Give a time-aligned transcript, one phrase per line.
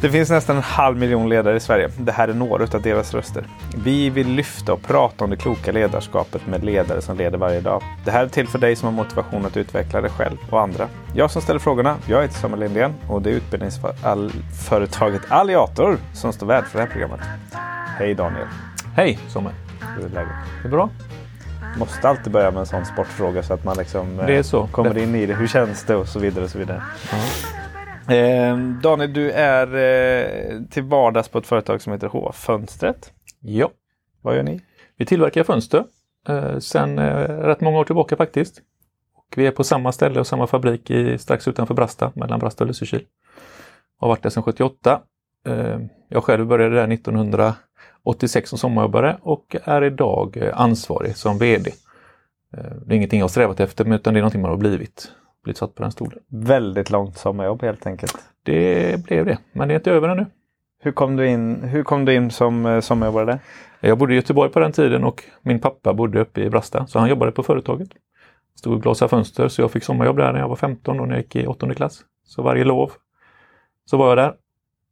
[0.00, 1.90] Det finns nästan en halv miljon ledare i Sverige.
[1.98, 3.46] Det här är några av deras röster.
[3.84, 7.82] Vi vill lyfta och prata om det kloka ledarskapet med ledare som leder varje dag.
[8.04, 10.88] Det här är till för dig som har motivation att utveckla dig själv och andra.
[11.14, 16.46] Jag som ställer frågorna, jag heter Samuel Lindén och det är utbildningsföretaget Alliator som står
[16.46, 17.20] värd för det här programmet.
[17.98, 18.46] Hej Daniel!
[18.96, 19.54] Hej Samuel!
[19.96, 20.32] Hur är läget?
[20.62, 20.90] Det är bra.
[21.78, 24.60] Måste alltid börja med en sån sportfråga så att man liksom Det är så.
[24.60, 25.34] eh, kommer in i det.
[25.34, 26.44] Hur känns det och så vidare.
[26.44, 26.82] Och så vidare.
[28.10, 33.12] Eh, Daniel, du är eh, till vardags på ett företag som heter H-fönstret.
[33.40, 33.70] Ja,
[34.22, 34.60] Vad gör ni?
[34.96, 35.84] vi tillverkar fönster
[36.28, 38.62] eh, sedan eh, rätt många år tillbaka faktiskt.
[39.14, 42.64] Och vi är på samma ställe och samma fabrik i, strax utanför Brasta, mellan Brasta
[42.64, 43.04] och Lysekil.
[43.98, 45.00] Har varit där sedan 78.
[45.46, 51.70] Eh, jag själv började där 1986 som sommarjobbare och är idag eh, ansvarig som VD.
[52.56, 55.12] Eh, det är ingenting jag har strävat efter utan det är någonting man har blivit.
[55.42, 56.18] Blivit satt på den stolen.
[56.28, 58.18] Väldigt långt sommarjobb helt enkelt.
[58.42, 60.26] Det blev det, men det är inte över ännu.
[60.82, 63.38] Hur kom du in, hur kom du in som eh, sommarjobbare?
[63.80, 66.98] Jag bodde i Göteborg på den tiden och min pappa bodde uppe i Brasta, så
[66.98, 67.88] han jobbade på företaget.
[68.54, 71.14] Stod och glasade fönster, så jag fick sommarjobb där när jag var 15 och när
[71.14, 72.00] jag gick i åttonde klass.
[72.24, 72.92] Så varje lov
[73.84, 74.34] så var jag där.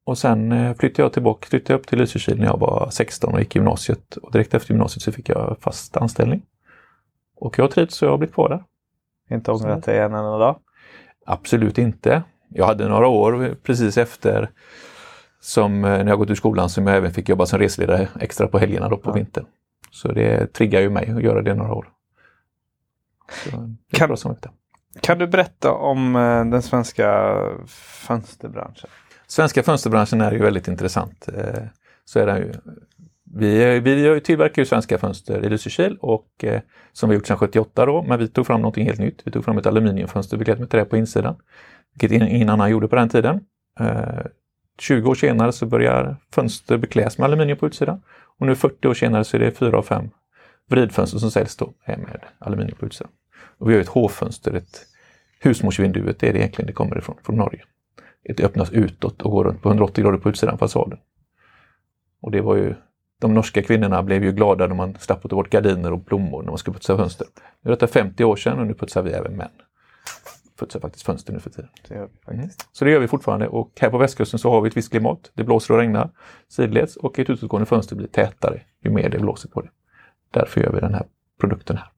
[0.04, 3.40] Och sen eh, flyttade jag tillbaka, flyttade upp till Lysekil när jag var 16 och
[3.40, 4.16] gick gymnasiet.
[4.16, 6.42] Och direkt efter gymnasiet så fick jag fast anställning.
[7.36, 8.64] Och jag har trivts så jag har blivit kvar där.
[9.30, 10.58] Inte ångrat dig en enda dag?
[11.26, 12.22] Absolut inte.
[12.48, 14.50] Jag hade några år precis efter
[15.40, 18.48] som eh, när jag gått ur skolan som jag även fick jobba som reseledare extra
[18.48, 19.14] på helgerna då på Ja.
[19.14, 19.46] vintern.
[19.90, 21.88] Så det triggar ju mig att göra det några år.
[23.44, 23.76] Kan-.
[25.00, 27.34] Kan du berätta om eh, den svenska
[28.06, 28.90] fönsterbranschen?
[29.26, 31.28] Svenska fönsterbranschen är ju väldigt intressant.
[31.34, 31.62] Eh,
[32.04, 32.52] Så är den ju.
[33.34, 36.60] Vi, vi tillverkar ju svenska fönster i Lysekil och eh,
[36.92, 39.22] som vi gjort sedan 78 då, men vi tog fram någonting helt nytt.
[39.24, 41.36] Vi tog fram ett aluminiumfönster beklätt med trä på insidan.
[41.94, 43.40] Vilket ingen- annan gjorde på den tiden.
[43.80, 44.26] Eh,
[44.78, 48.02] 20 år senare så börjar fönster bekläs med aluminium på utsidan.
[48.38, 50.10] Och nu 40 år senare så är det fyra av fem
[50.70, 53.10] vridfönster som säljs då är med aluminium på utsidan.
[53.58, 54.86] Och vi har ett H-fönster, ett
[55.40, 57.62] husmorsvinduet, det är det egentligen det kommer ifrån, från Norge.
[58.36, 60.98] Det öppnas utåt och går runt på 180 grader på utsidan fasaden.
[62.20, 62.74] Och det var ju,
[63.20, 66.50] de norska kvinnorna blev ju glada när man slapp ta bort gardiner och blommor när
[66.50, 67.26] man skulle putsa fönster.
[67.60, 69.50] Nu är detta 50 år sedan och nu putsar vi även män.
[70.58, 71.70] Putsar faktiskt fönster nu för tiden.
[71.88, 72.68] Det gör vi faktiskt.
[72.72, 75.30] Så det gör vi fortfarande och här på västkusten så har vi ett visst klimat.
[75.34, 76.10] Det blåser och regnar
[76.48, 79.70] sidleds och ett utåtgående fönster blir tätare ju mer det blåser på det.
[80.30, 81.06] Därför gör vi den här
[81.40, 81.90] produkten här.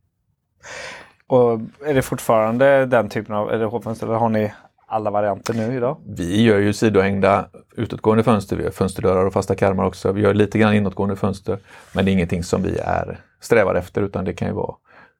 [1.26, 4.52] Och är det fortfarande den typen av är det H-fönster eller har ni
[4.90, 5.96] alla varianter nu idag?
[6.06, 10.12] Vi gör ju sidohängda utåtgående fönster, vi gör fönsterdörrar och fasta karmar också.
[10.12, 11.58] Vi gör lite grann inåtgående fönster.
[11.94, 14.74] Men det är ingenting som vi är strävar efter utan det kan ju vara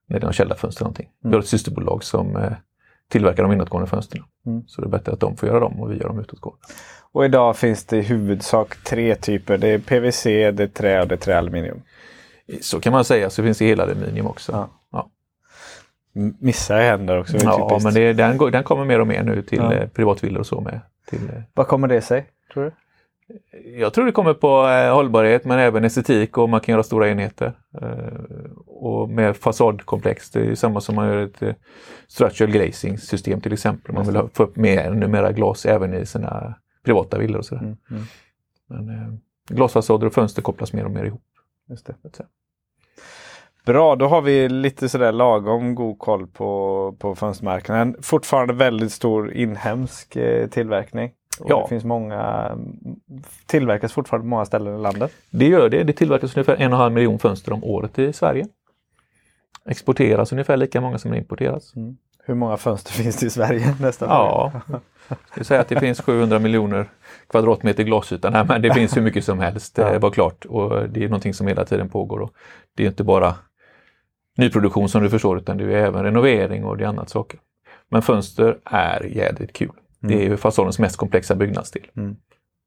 [0.07, 1.09] när det är någon källarfönster eller någonting.
[1.23, 2.53] Vi har ett systerbolag som eh,
[3.09, 4.25] tillverkar de inåtgående fönstren.
[4.47, 4.63] Mm.
[4.67, 6.61] Så det är bättre att de får göra dem och vi gör de utåtgående.
[7.13, 9.59] Och idag finns det i huvudsak tre typer.
[9.59, 11.83] Det är PVC, det är trä och det är träaluminium.
[12.61, 14.53] Så kan man säga, så finns det hela aluminium också.
[14.53, 14.69] Ja.
[16.13, 16.21] Ja.
[16.21, 17.37] M- Missa händer också.
[17.37, 19.73] Ja, men det, den, går- den kommer mer och mer nu till Ja.
[19.73, 20.81] eh, privatvillor och så med.
[21.07, 22.27] Till, eh, Vad kommer det sig?
[22.53, 22.71] Tror du?
[23.79, 27.09] jag tror det kommer på eh, hållbarhet men även estetik och man kan göra stora
[27.09, 27.53] enheter.
[27.83, 31.55] Eh, och med fasadkomplex, det är samma som man gör ett eh,
[32.09, 33.95] structural glazing system till exempel.
[33.95, 36.55] Man vill ha, få upp mer, mera glas även i sina
[36.85, 37.63] privata villor och sådär.
[37.63, 38.03] Mm, mm.
[38.67, 41.23] Men, glasfasader och fönster kopplas mer och mer ihop.
[41.69, 41.95] Just det.
[43.67, 47.97] Bra, då har vi lite sådär lagom god koll på, på fönstermarknaden.
[48.03, 51.11] Fortfarande väldigt stor inhemsk eh, tillverkning.
[51.41, 51.63] Och Ja.
[51.63, 52.51] Det finns många,
[53.47, 55.13] tillverkas fortfarande på många ställen i landet.
[55.31, 55.83] Det gör det.
[55.83, 58.47] Det tillverkas ungefär en och en halv miljon fönster om året i Sverige.
[59.67, 61.73] Exporteras ungefär lika många som importeras.
[62.25, 63.75] Hur många fönster finns det i Sverige?
[63.81, 64.09] Nästan.
[64.09, 64.53] Ja,
[65.37, 66.89] jag säga att det finns 700 miljoner
[67.29, 68.31] kvadratmeter glasyta.
[68.31, 69.99] Nej, men det finns hur mycket som helst, det Ja.
[69.99, 70.45] var klart.
[70.45, 72.21] Och det är någonting som hela tiden pågår.
[72.21, 72.31] Och
[72.77, 73.35] det är inte bara
[74.39, 77.41] nyproduktion som du förstår, utan det är även renovering och det är annat saker.
[77.91, 79.73] Men fönster är jädrigt kul.
[80.01, 81.87] Det är ju fasadens mest komplexa byggnadsdel.
[81.97, 82.17] Mm.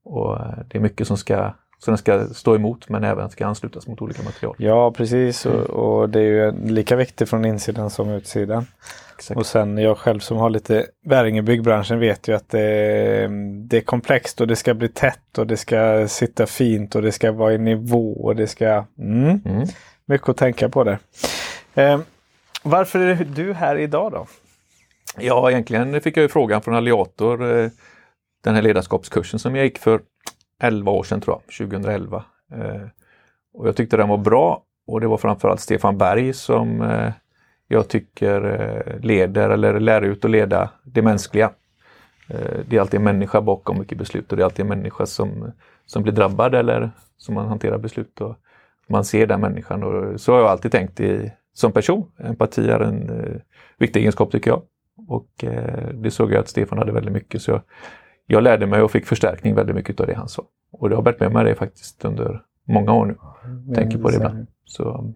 [0.04, 3.46] Och eh, det är mycket som ska, som den ska stå emot men även ska
[3.46, 4.54] anslutas mot olika material.
[4.58, 5.46] Ja, precis.
[5.46, 5.58] Mm.
[5.58, 8.66] Och, och det är ju lika viktigt från insidan som utsidan.
[9.16, 9.38] Exakt.
[9.38, 13.28] Och sen jag själv som har lite bäring i byggbranschen vet ju att det,
[13.68, 17.12] det är komplext och det ska bli tätt och det ska sitta fint och det
[17.12, 18.84] ska vara i nivå och det ska...
[18.98, 19.66] Mm, Mm.
[20.06, 20.98] mycket att tänka på där.
[21.74, 22.00] Eh,
[22.62, 24.26] varför är du här idag då?
[25.18, 27.70] Ja, egentligen fick jag ju frågan från Alliator, eh,
[28.44, 30.00] den här ledarskapskursen som jag gick för
[30.62, 32.24] 11 år sedan tror jag, 2011.
[32.52, 32.82] Eh,
[33.54, 37.12] Och jag tyckte den var bra och det var framförallt Stefan Berg som eh,
[37.68, 41.50] jag tycker eh, leder eller lär ut och leda det mänskliga.
[42.28, 45.06] Eh, det är alltid en människa bakom mycket beslut och det är alltid en människa
[45.06, 45.52] som,
[45.86, 48.20] som blir drabbad eller som man hanterar beslut.
[48.20, 48.36] Och
[48.88, 52.12] man ser den människan och så har jag alltid tänkt i, som person.
[52.18, 53.40] Empati är en eh,
[53.78, 54.62] viktig egenskap tycker jag.
[55.08, 57.60] Och eh, det såg jag att Stefan hade väldigt mycket så jag,
[58.26, 60.42] jag lärde mig och fick förstärkning väldigt mycket av det han sa.
[60.72, 63.16] Och det har bärt med mig det faktiskt under många år nu.
[63.44, 64.46] Mm, Tänker på det ibland.
[64.64, 65.14] Så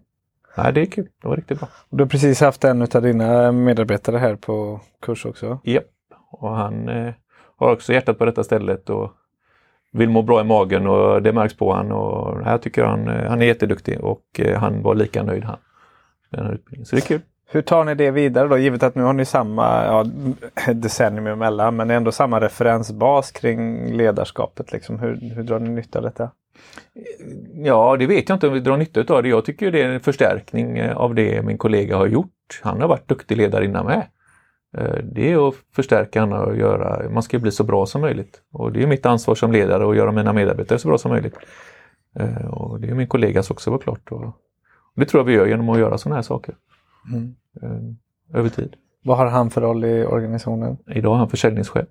[0.57, 1.07] nej, det är kul.
[1.21, 1.69] Det var riktigt bra.
[1.89, 5.59] Du har precis haft en av dina medarbetare här på kurs också?
[5.63, 5.85] Japp,
[6.31, 7.13] och han eh,
[7.57, 9.11] har också hjärtat på detta stället och
[9.91, 13.29] vill må bra i magen och det märks på han och jag tycker han, eh,
[13.29, 15.57] han är jätteduktig och eh, han var lika nöjd han.
[16.29, 16.85] Den här utbildningen.
[16.85, 17.21] Så det är kul.
[17.51, 18.57] Hur tar ni det vidare då?
[18.57, 20.05] Givet att nu har ni samma ja,
[20.73, 24.71] decennium emellan men ändå samma referensbas kring ledarskapet.
[24.71, 24.99] Liksom.
[24.99, 26.31] Hur, hur drar ni nytta av detta?
[27.53, 29.29] Ja, det vet jag inte om vi drar nytta av det.
[29.29, 32.61] Jag tycker det är en förstärkning eh, av det min kollega har gjort.
[32.63, 34.07] Han har varit duktig ledare innan med.
[34.77, 38.41] Eh, det är att förstärka honom och göra, man ska bli så bra som möjligt.
[38.53, 41.35] Och det är mitt ansvar som ledare att göra mina medarbetare så bra som möjligt.
[42.19, 44.11] Eh, och det är min kollegas också såklart.
[44.11, 44.35] Och
[44.99, 46.55] det tror jag vi gör genom att göra sådana här saker.
[47.13, 47.35] Mm.
[48.33, 48.75] Över tid.
[49.03, 50.77] Vad har han för roll i organisationen?
[50.87, 51.87] Idag är han försäljningschef.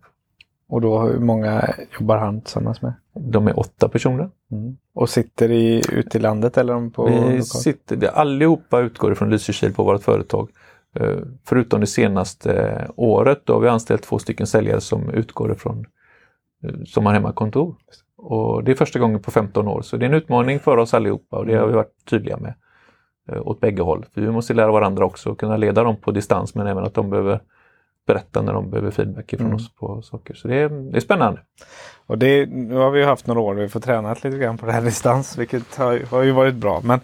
[0.68, 2.92] Och då hur många jobbar han tillsammans med?
[3.14, 4.30] De är åtta personer.
[4.50, 4.76] Mm.
[4.94, 9.84] Och sitter i, ute i landet eller på Vi sitter, allihopa utgår från Lysekil på
[9.84, 10.48] vårt företag.
[10.94, 15.86] Eh, förutom det senaste året då har vi anställt två stycken säljare som utgår ifrån
[16.64, 17.74] eh, som har hemmakontor.
[18.16, 20.94] Och det är första gången på 15 år så det är en utmaning för oss
[20.94, 22.54] allihopa och det har vi varit tydliga med.
[23.28, 24.06] Eh, åt bägge håll.
[24.14, 26.94] För vi måste lära varandra också och kunna leda dem på distans men även att
[26.94, 27.40] de behöver
[28.06, 29.54] berätta när de behöver feedback från mm.
[29.54, 30.34] oss på saker.
[30.34, 31.40] Så det är, det är spännande.
[32.06, 34.72] Och det, nu har vi haft några år vi får träna lite grann på det
[34.72, 36.80] här distans vilket har, har ju varit bra.
[36.84, 37.00] Men,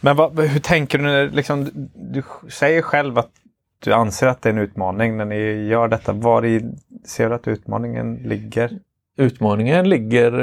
[0.00, 3.30] men vad, hur tänker du när liksom, du säger själv att
[3.78, 6.12] du anser att det är en utmaning när ni gör detta.
[6.12, 6.70] Var i
[7.04, 8.78] ser du att utmaningen ligger?
[9.16, 10.40] Utmaningen ligger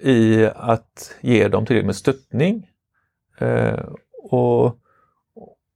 [0.00, 2.66] i att ge dem tillräckligt med stöttning.
[4.30, 4.76] Och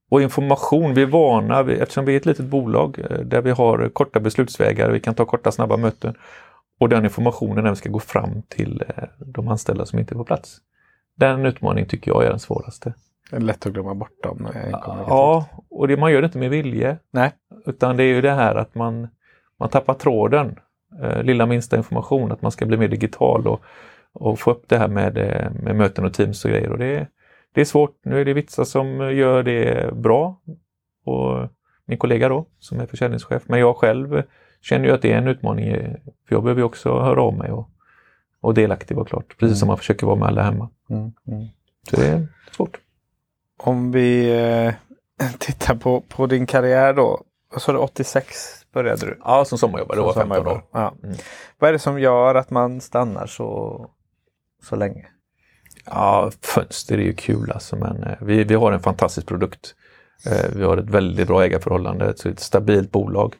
[0.09, 3.89] och information, vi är vana, eftersom vi är ett litet bolag eh, där vi har
[3.89, 6.15] korta beslutsvägar, vi kan ta korta snabba möten.
[6.79, 10.17] Och den informationen när vi ska gå fram till eh, de anställda som inte är
[10.17, 10.57] på plats.
[11.15, 12.93] Den utmaningen tycker jag är den svåraste.
[13.29, 14.47] Det är lätt att glömma bort dem.
[15.07, 16.97] Ja, och det, man gör det inte med vilje.
[17.11, 17.31] Nej.
[17.65, 19.07] Utan det är ju det här att man,
[19.59, 20.59] man tappar tråden.
[21.01, 23.61] Eh, lilla minsta information, att man ska bli mer digital och,
[24.13, 25.13] och få upp det här med,
[25.63, 26.71] med möten och teams och grejer.
[26.71, 27.07] Och det,
[27.55, 27.99] det är svårt.
[28.03, 30.41] Nu är det Vitsa som gör det bra.
[31.05, 31.49] Och
[31.85, 33.43] min kollega då, som är försäljningschef.
[33.45, 34.23] Men jag själv
[34.61, 35.73] känner ju att det är en utmaning.
[36.27, 37.69] För jag behöver ju också höra av mig och,
[38.41, 39.27] och delaktig vara klart.
[39.27, 39.55] Precis mm.
[39.55, 40.69] som man försöker vara med alla hemma.
[40.89, 41.11] Mm.
[41.27, 41.47] Mm.
[41.89, 42.79] Så det är svårt.
[43.57, 44.73] Om vi eh,
[45.39, 47.21] tittar på, på din karriär då.
[47.51, 49.19] Vad sa du, 86 började du?
[49.23, 49.97] Ja, som sommarjobbare.
[49.97, 50.61] Det var 15 år.
[50.71, 50.93] Ja.
[51.03, 51.15] Mm.
[51.59, 53.89] Vad är det som gör att man stannar så,
[54.63, 55.07] så länge?
[55.85, 59.75] Ja, fönster är ju kul alltså, men eh, vi, vi har en fantastisk produkt.
[60.25, 63.35] Eh, vi har ett väldigt bra ägarförhållande, ett, ett stabilt bolag.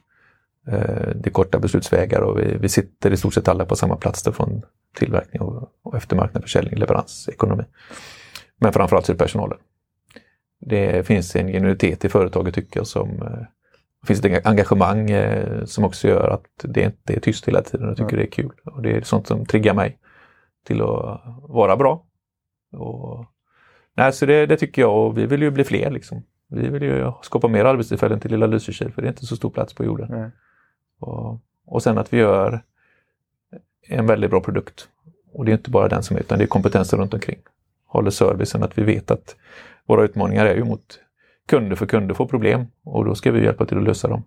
[0.68, 3.96] Eh, det är korta beslutsvägar och vi, vi sitter i stort sett alla på samma
[3.96, 4.62] plats från
[4.96, 7.64] tillverkning och, och eftermarknad, försäljning, leverans, ekonomi.
[8.58, 9.58] Men framförallt så är det personalen.
[10.60, 13.18] Det finns en genuinitet i företaget tycker jag som
[14.00, 15.10] det finns ett engagemang
[15.64, 17.88] som också gör att det inte är tyst hela tiden.
[17.88, 18.16] Jag tycker mm.
[18.16, 18.52] det är kul.
[18.64, 19.98] Och Det är sånt som triggar mig
[20.66, 22.05] till att vara bra
[22.76, 23.26] och,
[23.94, 25.90] nej, så det, det, tycker jag och vi vill ju bli fler.
[25.90, 26.22] Liksom.
[26.48, 29.50] Vi vill ju skapa mer arbetstillfällen till lilla Lysekil för det är inte så stor
[29.50, 30.30] plats på jorden.
[31.00, 32.62] Och, och sen att vi gör
[33.88, 34.88] en väldigt bra produkt.
[35.32, 37.38] Och det är inte bara den som är utan det är kompetensen runt omkring.
[37.86, 39.36] Håller servicen, att vi vet att
[39.86, 41.00] våra utmaningar är ju mot
[41.46, 44.22] kunder för kunder får problem och då ska vi hjälpa till att lösa dem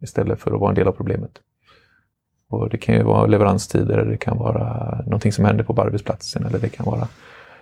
[0.00, 1.40] istället för att vara en del av problemet.
[2.48, 6.58] Och Det kan ju vara leveranstider, det kan vara någonting som händer på arbetsplatsen eller
[6.58, 7.08] det kan vara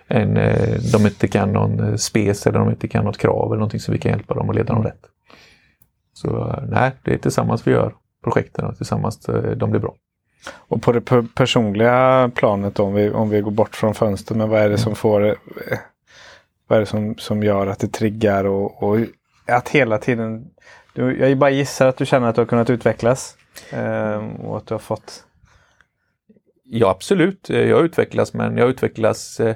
[0.09, 3.59] en, eh, de inte kan någon eh, spes eller de inte kan något krav eller
[3.59, 5.05] någonting så vi kan hjälpa dem och leda dem rätt.
[6.13, 9.95] Så eh, nej, det är tillsammans vi gör projekten och tillsammans de blir bra.
[10.55, 11.01] Och på det
[11.35, 14.95] personliga planet om vi, om vi går bort från fönstret, men vad är det som
[14.95, 15.35] får
[16.67, 18.97] vad är det som, som gör att det triggar och, och
[19.45, 20.47] att hela tiden
[20.93, 23.37] du, jag bara gissar att du känner att du har kunnat utvecklas
[23.71, 25.23] eh, och att du har fått
[26.71, 29.55] Ja absolut, jag utvecklas men jag utvecklas Eh,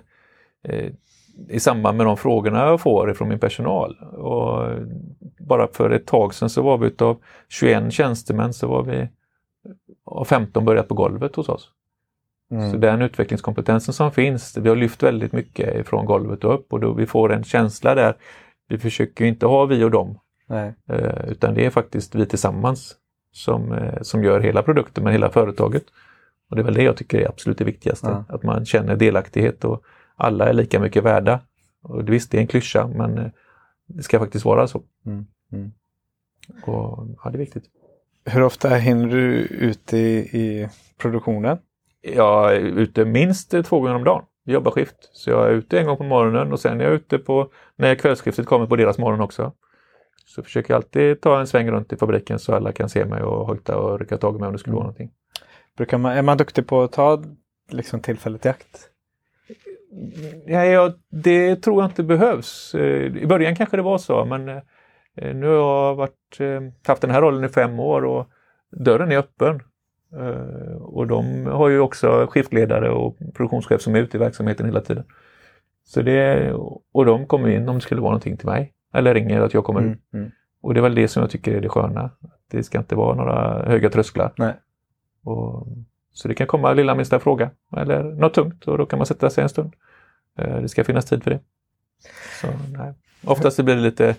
[1.49, 3.97] i samband med de frågorna jag får från min personal.
[4.01, 4.69] Och
[5.39, 7.17] bara för ett tag sedan så var vi utav
[7.49, 9.07] 21 tjänstemän så var vi
[10.05, 11.69] av 15 börjat på golvet hos oss.
[12.51, 12.71] Mm.
[12.71, 16.79] Så den utvecklingskompetensen som finns, vi har lyft väldigt mycket ifrån golvet och upp och
[16.79, 18.15] då vi får en känsla där.
[18.67, 20.19] Vi försöker inte ha vi och dem.
[20.47, 20.73] Nej.
[20.89, 22.95] Eh, utan det är faktiskt vi tillsammans
[23.31, 25.83] som, eh, som gör hela produkten med hela företaget.
[26.49, 28.35] Och det är väl det jag tycker är absolut det viktigaste, Ja.
[28.35, 29.83] att man känner delaktighet och
[30.15, 31.39] alla är lika mycket värda.
[31.81, 33.31] Och visst, det är en klyscha, men eh,
[33.85, 34.83] det ska faktiskt vara så.
[35.05, 35.25] Mm.
[35.51, 35.71] Mm.
[36.63, 37.63] Och, ja, det är viktigt.
[38.25, 41.57] Hur ofta hinner du ut i, i produktionen?
[42.01, 44.23] Jag är ute minst två gånger om dagen.
[44.45, 45.09] Vi jobbar skift.
[45.13, 47.95] Så jag är ute en gång på morgonen och sen är jag ute på när
[47.95, 49.51] kvällsskiftet kommer på deras morgon också.
[50.25, 53.23] Så försöker jag alltid ta en sväng runt i fabriken så alla kan se mig
[53.23, 55.11] och hojta och rycka tag i mig om det skulle vara någonting.
[55.77, 57.23] Brukar man, är man duktig på att ta
[57.69, 58.89] liksom, tillfället i akt?
[60.45, 62.75] Ja, ja, det tror jag inte behövs.
[62.75, 67.01] Eh, I början kanske det var så, men eh, nu har jag varit, eh, haft
[67.01, 68.27] den här rollen i fem år och
[68.71, 69.59] dörren är öppen.
[70.79, 75.03] Och de har ju också skiftledare och produktionschef som är ute i verksamheten hela tiden.
[75.83, 76.53] Så det,
[76.93, 78.73] och de kommer in om det skulle vara någonting till mig.
[78.93, 80.13] Eller ringer att jag kommer ut.
[80.13, 80.31] Mm.
[80.61, 82.09] Och det är väl det som jag tycker är det sköna.
[82.51, 84.33] Det ska inte vara några höga trösklar.
[84.37, 84.53] Nej.
[85.23, 85.67] Och,
[86.11, 89.29] så det kan komma lilla minsta fråga eller något tungt och då kan man sätta
[89.29, 89.73] sig en stund.
[90.39, 91.39] Eh, Det ska finnas tid för det.
[92.41, 92.47] Så,
[92.77, 92.93] nej.
[93.25, 94.15] Oftast blir det lite,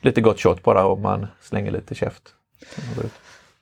[0.00, 2.22] lite gott shot bara om man slänger lite käft.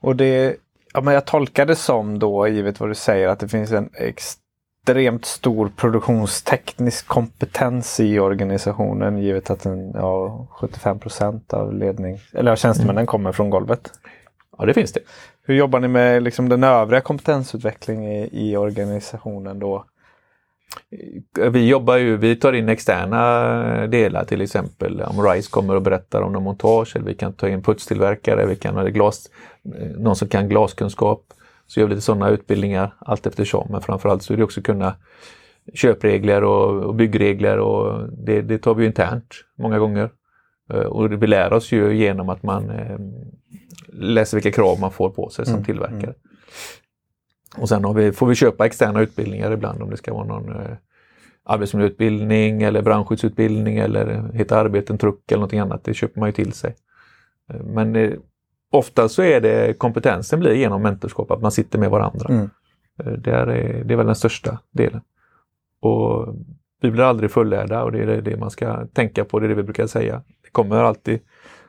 [0.00, 0.56] Och det,
[0.94, 3.90] ja, men jag tolkar det som då, givet vad du säger, att det finns en
[3.94, 12.56] extremt stor produktionsteknisk kompetens i organisationen givet att en, ja, 75% av ledning, eller av
[12.56, 13.90] tjänstemännen kommer från golvet.
[14.58, 15.00] Ja, det finns det.
[15.42, 19.84] Hur jobbar ni med liksom, den övriga kompetensutvecklingen i, i organisationen då?
[21.50, 26.22] Vi jobbar ju, vi tar in externa delar till exempel om RISE kommer och berättar
[26.22, 29.30] om någon montage eller vi kan ta in putstillverkare, vi kan ha glas,
[29.78, 31.24] eh, någon som kan glaskunskap.
[31.66, 33.66] Så gör vi lite sådana utbildningar allt eftersom.
[33.70, 34.94] Men framförallt så är det också kunna
[35.74, 40.10] köpregler och, och byggregler och det, det tar vi internt många gånger.
[40.72, 42.98] Eh, Och vi lär oss ju genom att man eh,
[43.92, 46.14] läser vilka krav man får på sig som Mm, tillverkare.
[47.56, 50.76] Och sen vi, får vi köpa externa utbildningar ibland om det ska vara någon eh,
[51.44, 55.84] arbetsmiljöutbildning eller brandskyddsutbildning eller hitta arbete, en truck eller någonting annat.
[55.84, 56.76] Det köper man ju till sig.
[57.52, 58.12] Eh, Men eh,
[58.70, 62.26] ofta så är det kompetensen blir genom mentorskap, att man sitter med varandra.
[62.28, 62.50] Mm.
[63.04, 63.46] Eh, Det, är,
[63.84, 65.00] det är väl den största delen.
[65.80, 66.34] Och
[66.82, 69.54] vi blir aldrig fullärda och det är det man ska tänka på, det är det
[69.54, 70.22] vi brukar säga.
[70.42, 71.20] Det kommer alltid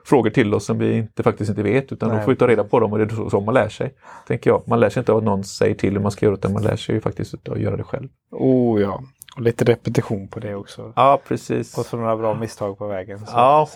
[0.06, 2.18] frågor till oss som vi inte, faktiskt inte vet utan Nej.
[2.18, 3.94] då får vi ta reda på dem och det är så, man lär sig.
[4.28, 4.68] Tänker jag.
[4.68, 6.64] Man lär sig inte av att någon säger till hur man ska göra utan man
[6.64, 8.08] lär sig ju faktiskt av att göra det själv.
[8.32, 9.02] Oh ja,
[9.36, 10.94] och lite repetition på det också.
[10.96, 11.78] Ja, precis.
[11.78, 13.20] Och så några bra misstag på vägen.
[13.28, 13.68] Ja,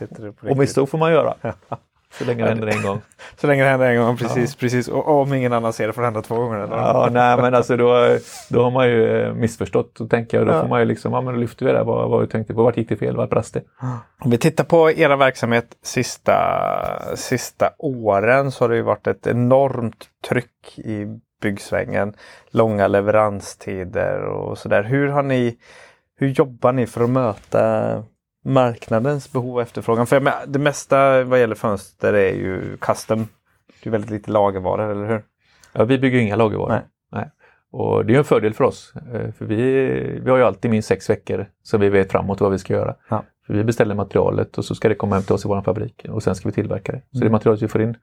[0.50, 1.36] Och misstag får man göra.
[2.18, 3.02] Så länge det händer en gång.
[3.42, 4.56] Så länge det händer en gång, precis.
[4.56, 4.88] precis.
[4.88, 6.58] Och och om ingen annan ser det får det hända två gånger.
[6.58, 6.76] Eller?
[6.78, 8.18] Ja, nej men alltså då,
[8.50, 9.96] då har man ju eh, missförstått.
[9.96, 10.62] Då tänker jag, då Ja.
[10.62, 11.84] får man ju liksom, ja men då lyfter vi det.
[11.84, 13.62] Vad, vad vi tänkte på, vart gick det fel, vart brast det?
[14.22, 16.36] Om vi tittar på era verksamhet sista,
[17.16, 21.06] sista åren så har det ju varit ett enormt tryck i
[21.42, 22.14] byggsvängen.
[22.52, 24.84] Långa leveranstider och sådär.
[24.84, 25.58] Hur har ni,
[26.20, 28.04] hur jobbar ni för att möta
[28.46, 30.08] marknadens behov och efterfrågan?
[30.08, 33.28] För menar, det mesta vad gäller fönster är ju custom.
[33.84, 35.24] Det är väldigt lite lagervaror, eller hur?
[35.74, 36.70] Ja, vi bygger inga lagervaror.
[36.70, 36.82] Nej.
[37.12, 37.32] Nej.
[37.72, 38.94] Och det är en fördel för oss.
[39.14, 39.66] eh, För vi,
[40.24, 42.96] vi har ju alltid minst sex veckor så vi vet framåt vad vi ska göra.
[43.10, 43.24] Ja.
[43.48, 46.06] För vi beställer materialet och så ska det komma hem till oss i vår fabrik
[46.10, 46.98] och sen ska vi tillverka det.
[47.12, 47.32] Så det Mm.
[47.32, 47.98] materialet vi får in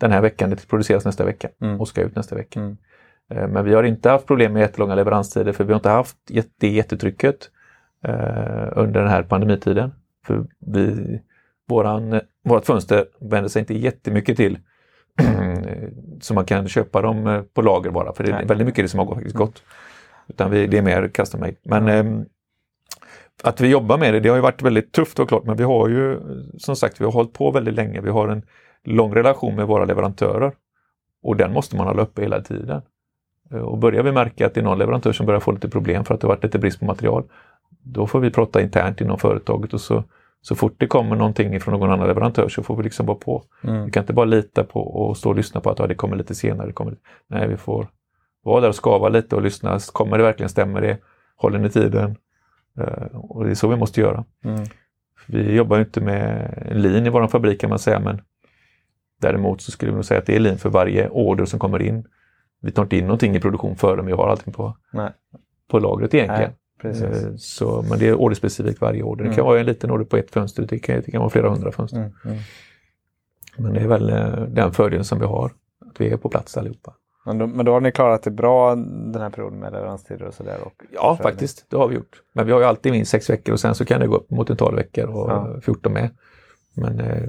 [0.00, 1.80] den här veckan, det produceras nästa vecka Mm.
[1.80, 2.60] och ska ut nästa vecka.
[2.60, 2.76] Mm.
[3.30, 6.16] Eh, Men vi har inte haft problem med jättelånga leveranstider för vi har inte haft
[6.60, 7.50] det jättetrycket
[8.04, 9.92] eh, under den här pandemitiden.
[10.26, 11.20] För vi,
[11.68, 14.58] våran, vårat fönster vänder sig inte jättemycket till
[16.20, 18.88] så man kan köpa dem eh, på lager bara för det är väldigt mycket det
[18.88, 19.62] som har faktiskt gått.
[20.28, 21.54] Utan vi, det är mer custom made.
[21.62, 22.24] Men ehm,
[23.42, 25.64] att vi jobbar med det, det har ju varit väldigt tufft och klart men vi
[25.64, 26.20] har ju eh,
[26.58, 28.00] som sagt vi har hållit på väldigt länge.
[28.00, 28.42] Vi har en
[28.84, 30.52] lång relation med våra leverantörer
[31.22, 32.82] och den måste man hålla uppe hela tiden.
[33.50, 36.04] Eh, Och börjar vi märka att det är någon leverantör som börjar få lite problem
[36.04, 37.24] för att det varit lite brist på material,
[37.92, 40.04] då får vi prata internt inom företaget och så,
[40.40, 43.44] så fort det kommer någonting från någon annan leverantör så får vi liksom vara på.
[43.64, 43.84] Mm.
[43.84, 46.16] Vi kan inte bara lita på och stå och lyssna på att ja, det kommer
[46.16, 46.66] lite senare.
[46.66, 46.96] Det kommer...
[47.26, 47.88] Nej, vi får
[48.42, 49.78] vara där och skava lite och lyssna.
[49.92, 50.98] Kommer det verkligen, stämmer det?
[51.36, 52.16] Håller ni tiden?
[52.78, 54.24] Eh, och det är så vi måste göra.
[54.44, 54.64] Mm.
[55.26, 58.20] Vi jobbar ju inte med lin i vår fabrik kan man säga, men
[59.20, 61.82] däremot så skulle vi nog säga att det är lin för varje order som kommer
[61.82, 62.06] in.
[62.60, 65.10] Vi tar inte in någonting i produktion förrän vi har allting på, Nej.
[65.70, 66.50] på lagret egentligen.
[66.50, 67.02] Nej, precis.
[67.24, 69.24] Eh, Så, men det är orderspecifikt varje order.
[69.24, 69.46] Det kan Mm.
[69.46, 71.98] vara en liten order på ett fönster, det kan, det kan vara flera hundra fönster.
[71.98, 72.12] Mm.
[72.24, 72.38] Mm.
[73.58, 75.52] Men det är väl eh, den fördelen som vi har,
[75.90, 76.94] att vi är på plats allihopa.
[77.26, 80.34] Men, då, men då har ni klarat det bra den här perioden med leveranstider och
[80.34, 80.56] sådär?
[80.94, 82.22] Ja, faktiskt, det har vi gjort.
[82.34, 84.30] Men vi har ju alltid minst sex veckor och sen så kan det gå upp
[84.30, 85.60] mot en 12 veckor och Ja.
[85.62, 86.10] 14 med.
[86.76, 87.22] Men eh,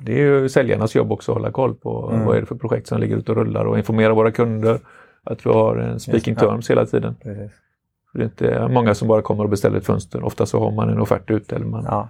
[0.00, 2.26] det är ju säljarnas jobb också att hålla koll på Mm.
[2.26, 4.80] vad är det för projekt som ligger ute och rullar och informera våra kunder
[5.24, 6.48] att vi har en speaking Just, ja.
[6.50, 7.14] terms hela tiden.
[7.22, 7.52] Precis.
[8.12, 10.24] Det är inte många som bara kommer och beställer ett fönster.
[10.24, 11.56] Ofta så har man en offert ute.
[11.56, 12.08] Eller man, Ja.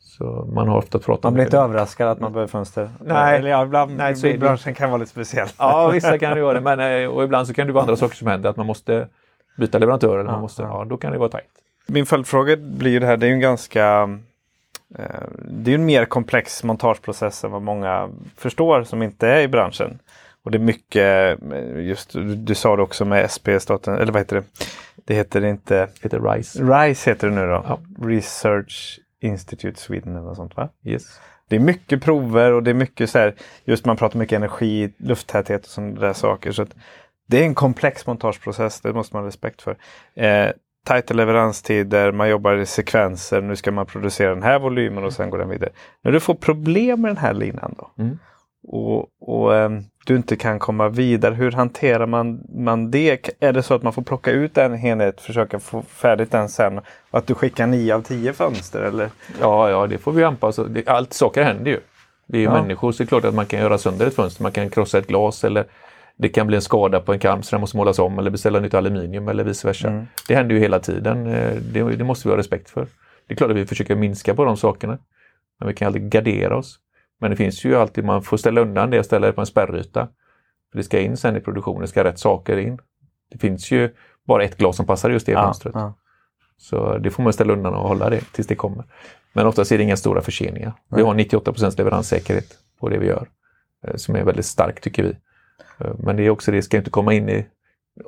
[0.00, 2.90] Så man har ofta pratat Man blir inte överraskad att man behöver fönster?
[3.04, 3.36] Nej.
[3.38, 4.38] Eller ja, ibland, Nej, så det.
[4.38, 5.48] branschen kan vara lite speciell.
[5.58, 6.76] Ja, vissa kan det göra det.
[6.76, 8.50] Men, eh, och ibland så kan det vara andra saker som händer.
[8.50, 9.08] Att man måste
[9.58, 10.14] byta leverantör.
[10.18, 10.84] Eller Ja, man måste, ja.
[10.88, 11.48] då kan det vara tajt.
[11.86, 14.02] Min följdfråga blir ju det här, det är ju en ganska
[14.98, 15.04] eh,
[15.48, 19.98] det är en mer komplex montageprocess än vad många förstår som inte är i branschen.
[20.48, 21.38] Och det är mycket,
[21.76, 22.10] just
[22.46, 24.44] du sa det också med SP, staten, eller vad heter det?
[25.04, 26.62] Det heter inte, Det heter RISE.
[26.62, 27.64] RISE heter det nu då.
[27.68, 27.78] Ja.
[28.02, 30.68] Research Institute Sweden eller något sånt va?
[30.84, 31.20] Yes.
[31.48, 34.92] Det är mycket prover och det är mycket så här, just man pratar mycket energi,
[34.98, 36.52] lufttäthet och sådana där saker.
[36.52, 36.66] Så
[37.26, 39.76] det är en komplex montageprocess, det måste man ha respekt för.
[40.14, 40.50] Eh,
[40.86, 45.30] tajta leveranstider, man jobbar i sekvenser, nu ska man producera den här volymen och sen
[45.30, 45.70] går den vidare.
[46.02, 48.18] När du får problem med den här linan då Mm.
[48.68, 53.30] Och, och ehm, du inte kan komma vidare, hur hanterar man, man det?
[53.40, 56.78] Är det så att man får plocka ut en enhet, försöka få färdigt den sen
[56.78, 58.82] och att du skickar 9 av 10 fönster?
[58.82, 59.10] Eller?
[59.40, 60.64] Ja, ja, det får vi anpassa.
[60.64, 61.80] Det, allt saker händer ju.
[62.26, 62.62] Vi är Ja.
[62.62, 64.42] människor så det är klart att man kan göra sönder ett fönster.
[64.42, 65.64] Man kan krossa ett glas eller
[66.16, 68.60] det kan bli en skada på en karm så den måste målas om eller beställa
[68.60, 69.88] nytt aluminium eller vice versa.
[69.88, 70.06] Mm.
[70.28, 71.26] Det händer ju hela tiden.
[71.26, 72.86] Eh, Det, det måste vi ha respekt för.
[73.26, 74.98] Det är klart att vi försöker minska på de sakerna.
[75.58, 76.78] Men vi kan aldrig gardera oss.
[77.20, 79.46] Men det finns ju alltid, man får ställa undan det och ställa det på en
[79.46, 80.08] spärryta.
[80.70, 82.78] För det ska in sen i produktionen, det ska rätt saker in.
[83.30, 83.90] Det finns ju
[84.26, 85.74] bara ett glas som passar just det fönstret.
[85.74, 85.94] ja.
[86.60, 88.84] Så det får man ställa undan och hålla det tills det kommer.
[89.32, 90.72] Men oftast är det inga stora förseningar.
[90.88, 93.28] Vi har 98% leveranssäkerhet på det vi gör.
[93.86, 95.16] eh, Som är väldigt stark tycker vi.
[95.78, 97.46] Eh, Men det är också det, ska inte komma in i...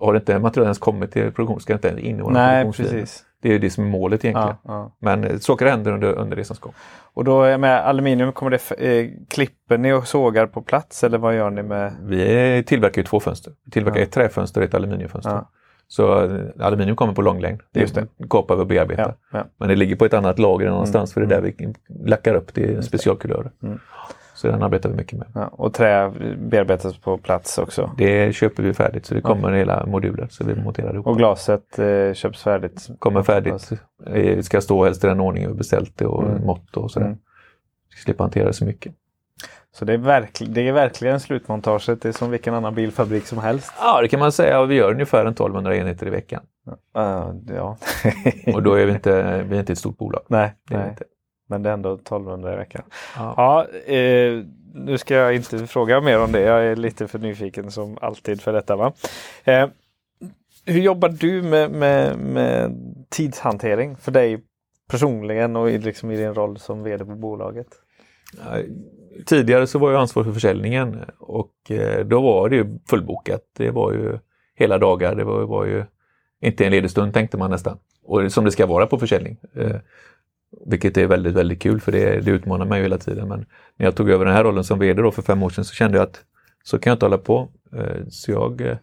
[0.01, 3.01] Har inte materialet ens kommit till produktion ska det inte in i våra Nej, produktionslinjer.
[3.05, 3.25] precis.
[3.43, 4.57] Det är ju det som är målet egentligen.
[4.63, 4.93] Ja, ja.
[4.99, 6.73] Men eh, saker händer under, under resans gång.
[7.15, 11.37] Och då med aluminium, kommer det, eh, klipper ni och sågar på plats eller vad
[11.37, 11.93] gör ni med?
[12.03, 13.53] Vi är- tillverkar ju två fönster.
[13.65, 14.05] Vi tillverkar Ja.
[14.05, 15.45] ett träfönster och ett aluminiumfönster.
[15.89, 17.61] Så eh, aluminium kommer på långlängd.
[17.73, 19.15] Det Just är kapar vi och bearbetar.
[19.59, 21.75] Men det ligger på ett annat lager någonstans för det är där mm.
[21.89, 22.55] vi lackar upp.
[22.55, 23.51] Det är specialkulörer.
[23.63, 23.79] Mm.
[24.41, 25.29] Så den arbetar vi mycket med.
[25.35, 27.91] Ja, och trä bearbetas på plats också.
[27.97, 31.07] Det köper vi färdigt så det kommer hela moduler så vi monterar ihop.
[31.07, 32.89] Och glaset eh, köps färdigt.
[32.99, 33.71] kommer färdigt.
[34.07, 36.47] Det ska stå helst i den ordningen vi beställt det och Mm.
[36.47, 37.07] mått och sådär.
[37.07, 37.19] Mm.
[37.91, 38.95] Ska slippa hantera så mycket.
[39.73, 42.03] Så det är, verkl- det är verkligen slutmontaget.
[42.03, 43.73] Det är som vilken annan bilfabrik som helst.
[43.81, 44.65] Ja, det kan man säga.
[44.65, 46.43] Vi gör ungefär en 1200 enheter i veckan.
[46.99, 47.77] Uh, ja.
[48.55, 50.23] Och då är vi inte, vi är inte ett stort bolag.
[50.29, 50.91] nej, Det är vi nej.
[50.91, 51.05] inte.
[51.51, 52.83] Men det är ändå 1200 i veckan.
[53.17, 53.35] Ja.
[53.37, 56.41] Ja, eh, nu ska jag inte fråga mer om det.
[56.41, 58.77] Jag är lite för nyfiken som alltid för detta.
[58.77, 58.93] Va?
[59.45, 59.69] Eh,
[60.65, 62.77] hur jobbar du med, med, med
[63.09, 64.45] tidshantering för dig
[64.91, 67.69] personligen och i, liksom i din roll som vd på bolaget?
[69.27, 73.43] Tidigare så var jag ansvarig för försäljningen och eh, då var det ju fullbokat.
[73.57, 74.19] Det var ju
[74.55, 75.15] hela dagar.
[75.15, 75.85] Det var, var ju
[76.41, 77.79] inte en ledig stund tänkte man nästan.
[78.05, 79.37] Och som det ska vara på försäljning.
[80.67, 83.29] Vilket är väldigt, väldigt kul för det, det utmanar mig hela tiden.
[83.29, 85.65] Men när jag tog över den här rollen som VD då för fem år sedan
[85.65, 86.25] så kände jag att
[86.65, 87.49] så kan jag inte hålla på.
[87.77, 88.77] Eh, så jag eh,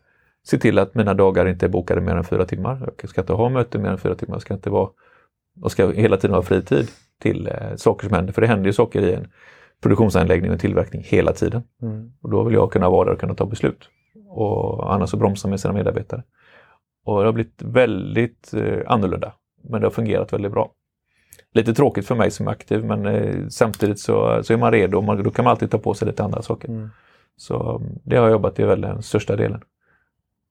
[0.47, 2.93] ser till att mina dagar inte är bokade mer än fyra timmar.
[3.01, 4.35] Jag ska inte ha möten mer än fyra timmar.
[4.35, 4.89] Jag ska inte vara,
[5.61, 6.87] och ska hela tiden ha fritid
[7.21, 8.33] till eh, saker som händer.
[8.33, 9.27] För det händer ju saker i en
[9.81, 11.63] produktionsanläggning och tillverkning hela tiden.
[11.81, 12.11] Mm.
[12.21, 13.89] Och då vill jag kunna vara där och kunna ta beslut.
[14.29, 16.23] Och annars så bromsar med sina medarbetare.
[17.05, 19.33] Och det har blivit väldigt eh, annorlunda.
[19.63, 20.71] Men det har fungerat väldigt bra.
[21.57, 24.97] Lite tråkigt för mig som är aktiv men eh, samtidigt så, så är man redo
[24.97, 26.69] och man, då kan man alltid ta på sig lite andra saker.
[26.69, 26.89] Mm.
[27.37, 29.61] Så det har jag jobbat i väl den största delen.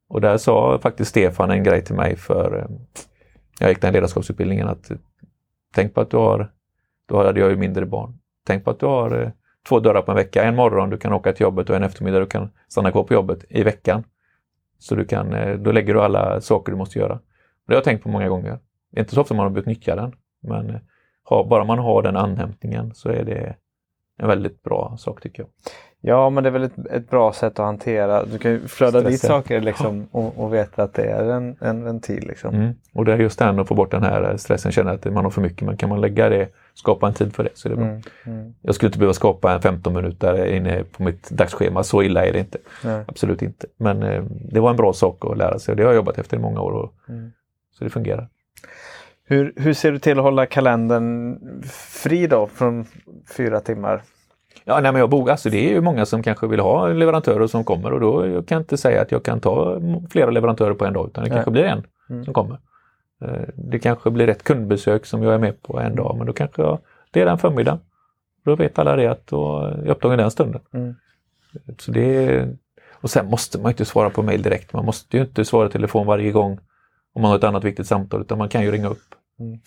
[0.08, 2.76] Och där sa faktiskt Stefan en grej till mig för eh,
[3.60, 4.96] jag gick den ledarskapsutbildningen att eh,
[5.74, 6.52] tänk på att du har,
[7.06, 8.18] då hade jag ju mindre barn.
[8.46, 9.30] Tänk på att du har eh,
[9.68, 10.44] två dörrar på en vecka.
[10.44, 13.14] En morgon du kan åka till jobbet och en eftermiddag du kan stanna kvar på
[13.14, 14.04] jobbet i veckan.
[14.78, 17.14] Så du kan, eh, då lägger du alla saker du måste göra.
[17.66, 18.58] Det har jag tänkt på många gånger.
[18.90, 20.12] Det är inte så ofta man har behövt nyttja den.
[20.40, 20.80] Men eh,
[21.28, 23.56] ha, bara man har den anhämtningen så är det
[24.18, 25.48] en väldigt bra sak tycker jag.
[26.00, 28.24] Ja, men det är väl ett, ett bra sätt att hantera.
[28.24, 31.84] Du kan ju flöda dit saker liksom, och, och veta att det är en, en
[31.84, 32.24] ventil.
[32.28, 32.54] Liksom.
[32.54, 32.74] Mm.
[32.92, 35.24] Och det är just det här att få bort den här stressen, känna att man
[35.24, 35.62] har för mycket.
[35.62, 37.86] Men kan man lägga det, skapa en tid för det så är det bra.
[37.86, 38.02] Mm.
[38.24, 38.54] Mm.
[38.62, 41.82] Jag skulle inte behöva skapa en 15 minuter inne på mitt dagsschema.
[41.82, 42.58] Så illa är det inte.
[42.84, 43.04] Nej.
[43.08, 43.66] Absolut inte.
[43.76, 46.18] Men eh, det var en bra sak att lära sig och det har jag jobbat
[46.18, 46.72] efter i många år.
[46.72, 47.32] Och, Mm.
[47.78, 48.28] Så det fungerar.
[49.28, 51.38] Hur, hur ser du till att hålla kalendern
[52.02, 52.84] fri då från
[53.36, 54.02] fyra timmar?
[54.64, 57.46] Ja, nej, men jag bor, alltså det är ju många som kanske vill ha leverantörer
[57.46, 60.74] som kommer och då jag kan jag inte säga att jag kan ta flera leverantörer
[60.74, 61.36] på en dag utan det Nej.
[61.36, 62.24] kanske blir en Mm.
[62.24, 62.58] som kommer.
[63.24, 66.32] Eh, Det kanske blir ett kundbesök som jag är med på en dag men då
[66.32, 66.78] kanske jag,
[67.10, 67.80] det är den förmiddagen.
[68.44, 70.60] Då vet alla det att då är upptagen den stunden.
[70.74, 70.94] Mm.
[71.78, 72.48] Så det,
[72.92, 74.72] och sen måste man inte svara på mail direkt.
[74.72, 76.58] Man måste ju inte svara i telefon varje gång
[77.14, 79.14] om man har ett annat viktigt samtal utan man kan ju ringa upp.
[79.40, 79.58] Mm.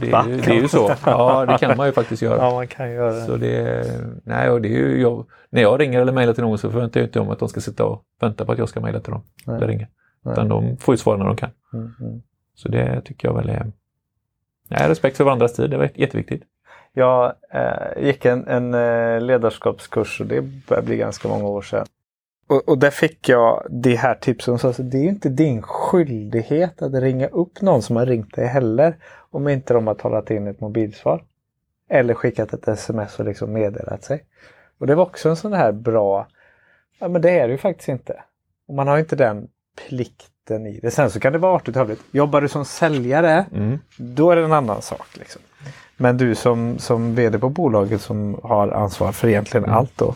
[0.00, 0.90] Det, är ju- det är ju så.
[1.06, 2.36] Ja, det kan man ju faktiskt göra.
[2.44, 3.24] Ja, man kan göra det.
[3.24, 3.84] Så det,
[4.24, 7.00] nej, och det är ju jag, när jag ringer eller mejlar till någon så förväntar
[7.00, 9.12] jag inte om att de ska sitta och vänta på att jag ska mejla till
[9.12, 9.22] dem.
[9.44, 9.56] Nej.
[9.56, 9.86] Eller ringa.
[10.22, 10.32] Nej.
[10.32, 11.50] Utan de får ju svara när de kan.
[11.72, 12.22] Mm, mm.
[12.54, 13.72] Så det tycker jag väl är
[14.68, 15.70] nej, respekt för varandras tid.
[15.70, 16.42] Det var jätteviktigt.
[16.92, 21.86] Jag eh, gick en, en eh, ledarskapskurs och det börjar bli ganska många år sedan.
[22.48, 24.60] Och, och där fick jag det här tipset.
[24.60, 28.34] Så alltså, det är ju inte din skyldighet att ringa upp någon som har ringt
[28.34, 28.96] dig heller.
[29.30, 31.24] Om inte de har talat in ett mobilsvar.
[31.90, 34.24] Eller skickat ett sms och liksom meddelat sig.
[34.78, 36.26] Och det var också en sån här bra...
[36.98, 38.22] Ja men det är det ju faktiskt inte.
[38.68, 39.48] Och man har inte den
[39.88, 40.90] plikten i det.
[40.90, 42.00] Sen så kan det vara artigt och hövligt.
[42.10, 43.78] Jobbar du som säljare Mm.
[43.98, 45.06] då är det en annan sak.
[45.18, 45.42] Liksom.
[45.96, 49.76] Men du som, som vd på bolaget som har ansvar för egentligen Mm.
[49.76, 50.14] allt då.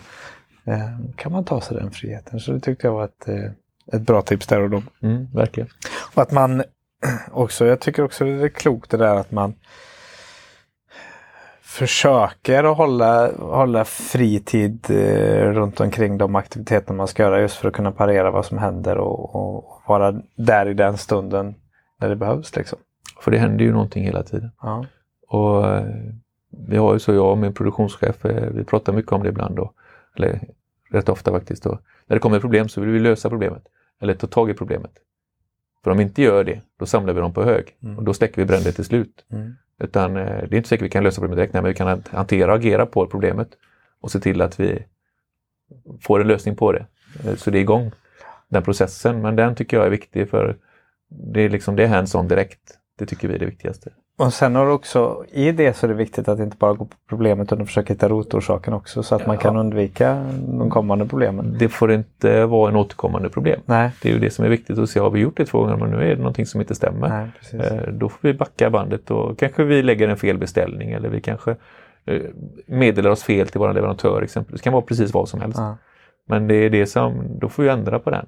[0.70, 2.40] Eh, kan man ta sig den friheten.
[2.40, 3.50] Så det tyckte jag var ett, eh,
[3.92, 4.82] ett bra tips där och då.
[5.02, 5.68] Mm, verkligen.
[6.14, 6.62] Och att man
[7.32, 9.54] också, jag tycker också det är klokt det där att man
[11.62, 17.68] försöker att hålla, hålla fritid eh, runt omkring de aktiviteter man ska göra just för
[17.68, 21.54] att kunna parera vad som händer och, och vara där i den stunden
[22.00, 22.56] när det behövs.
[22.56, 22.78] Liksom.
[23.20, 24.50] För det händer ju någonting hela tiden.
[24.62, 24.86] Ja.
[25.28, 25.84] Och eh,
[26.68, 29.56] vi har ju så, jag och min produktionschef, eh, vi pratar mycket om det ibland
[29.56, 29.72] då.
[30.16, 30.40] Eller
[30.90, 31.62] rätt ofta faktiskt.
[31.62, 31.78] Då.
[32.06, 33.62] När det kommer ett problem så vill vi lösa problemet.
[34.00, 34.90] Eller ta tag i problemet.
[35.84, 37.76] För om vi inte gör det, då samlar vi dem på hög.
[37.82, 37.98] Mm.
[37.98, 39.24] Och då släcker vi bränder till slut.
[39.32, 39.54] Mm.
[39.78, 42.02] Utan eh, det är inte säkert vi kan lösa problemet direkt, nej, men vi kan
[42.10, 43.48] hantera och agera på problemet.
[44.00, 44.84] Och se till att vi
[46.00, 46.86] får en lösning på det.
[47.24, 47.90] Eh, Så det är igång,
[48.48, 49.22] den processen.
[49.22, 50.56] Men den tycker jag är viktig för
[51.08, 52.78] det är liksom det hands-on direkt.
[52.98, 53.90] Det tycker vi är det viktigaste.
[54.20, 56.84] Och sen har du också, i det så är det viktigt att inte bara gå
[56.84, 59.40] på problemet utan försöka hitta rotorsaken också så att man Ja.
[59.42, 60.26] kan undvika
[60.58, 61.56] de kommande problemen.
[61.58, 63.60] Det får inte vara en återkommande problem.
[63.64, 65.60] Nej, Det är ju det som är viktigt att se, har vi gjort det två
[65.60, 67.30] gånger men nu är det någonting som inte stämmer.
[67.52, 67.60] nej.
[67.66, 71.20] Eh, Då får vi backa bandet och kanske vi lägger en fel beställning eller vi
[71.20, 71.56] kanske
[72.04, 72.22] eh,
[72.66, 74.60] meddelar oss fel till vår leverantör exempelvis.
[74.60, 75.58] Det kan vara precis vad som helst.
[75.58, 75.76] Ja.
[76.26, 78.26] Men det är det som, då får vi ändra på den.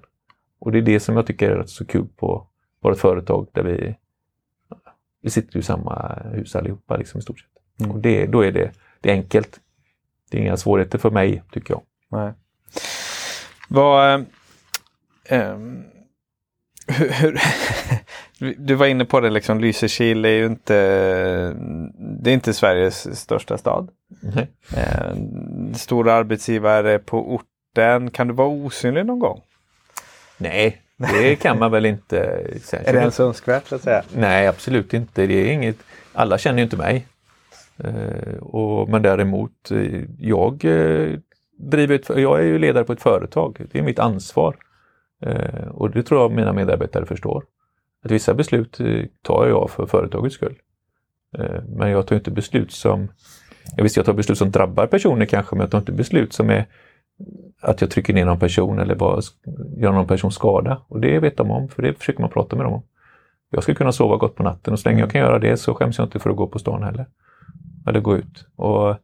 [0.60, 2.46] Och det är det som jag tycker är rätt så kul på
[2.82, 3.94] vårt företag där vi,
[5.22, 7.48] vi sitter i samma hus allihopa liksom i stort sett.
[7.80, 7.90] Mm.
[7.90, 9.60] Och det, då är det, det är enkelt.
[10.30, 11.82] Det är inga svårigheter för mig tycker jag.
[12.10, 12.32] Nej.
[13.68, 14.24] Vad...
[15.28, 15.84] ehm,
[16.86, 17.40] hur, hur,
[18.58, 20.74] du var inne på det, liksom, Lysekil är ju inte,
[22.22, 23.90] det är inte Sveriges största stad.
[24.20, 24.50] Nej.
[24.76, 25.14] Eh,
[25.74, 28.10] stora arbetsgivare på orten.
[28.10, 29.40] Kan du vara osynlig någon gång?
[30.38, 32.82] Nej, det kan man väl inte säga.
[32.82, 34.02] Är det ens önskvärt så att säga?
[34.14, 35.26] Nej, absolut inte.
[35.26, 35.76] Det är inget,
[36.12, 37.06] alla känner ju inte mig.
[37.78, 41.18] Eh, och, men däremot, eh, jag, eh,
[41.58, 43.66] driver ett, jag är ju ledare på ett företag.
[43.72, 44.56] Det är mitt ansvar.
[45.22, 47.44] Eh, och det tror jag mina medarbetare förstår.
[48.04, 50.58] Att vissa beslut eh, tar jag för företagets skull.
[51.38, 53.08] Eh, men jag tar inte beslut som,
[53.76, 56.50] jag visst jag tar beslut som drabbar personer kanske, men jag tar inte beslut som
[56.50, 56.66] är
[57.60, 59.20] att jag trycker ner någon person eller bara
[59.76, 60.82] gör någon person skada.
[60.88, 62.82] Och det vet de om, för det försöker man prata med dem om.
[63.50, 65.74] Jag ska kunna sova gott på natten och så länge jag kan göra det så
[65.74, 67.06] skäms jag inte för att gå på stan heller.
[67.86, 68.46] Eller gå ut.
[68.56, 68.96] Och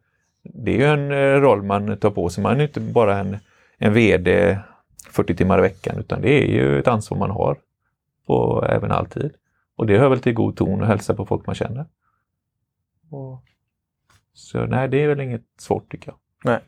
[0.43, 2.43] det är ju en eh, roll man tar på sig.
[2.43, 3.37] Man är inte bara en,
[3.79, 4.59] en VD
[5.11, 7.57] 40 timmar i veckan utan det är ju ett ansvar man har.
[8.27, 9.33] Och även alltid.
[9.77, 11.87] Och det hör väl till god ton att hälsa på folk man känner.
[13.11, 13.43] Och,
[14.33, 16.17] så nej, det är väl inget svårt tycker jag.
[16.45, 16.61] Nej.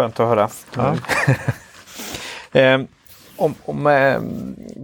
[0.00, 0.48] Skönt att höra.
[0.76, 0.96] Ja.
[2.60, 2.80] eh,
[3.36, 4.20] om om eh,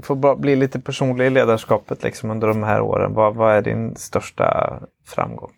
[0.02, 3.14] får bli lite personlig i ledarskapet liksom under de här åren.
[3.14, 5.52] Vad, vad är din största framgång?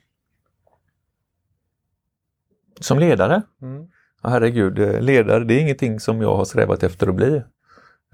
[2.81, 3.43] Som ledare?
[3.63, 3.87] Mm.
[4.23, 7.43] Ja, herregud, eh, ledare det är ingenting som jag har strävat efter att bli.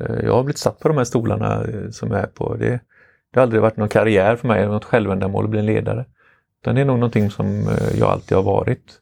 [0.01, 2.55] Eh, Jag har blivit satt på de här stolarna eh, som jag är på.
[2.55, 2.81] Det,
[3.33, 6.05] det har aldrig varit någon karriär för mig, något självändamål att bli en ledare.
[6.63, 9.01] Utan det är nog någonting som jag alltid har varit.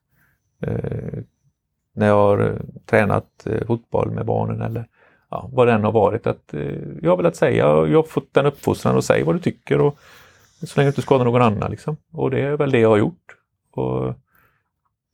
[1.92, 4.88] När jag har eh, tränat eh, fotboll med barnen eller
[5.30, 6.26] ja, vad det än har varit.
[6.26, 9.38] Att, eh, jag har velat säga, jag har fått den uppfostran och säga vad du
[9.38, 9.98] tycker och
[10.62, 11.70] så länge du inte skadar någon annan.
[11.70, 11.96] Liksom.
[12.12, 13.36] Och det är väl det jag har gjort.
[13.72, 14.14] Och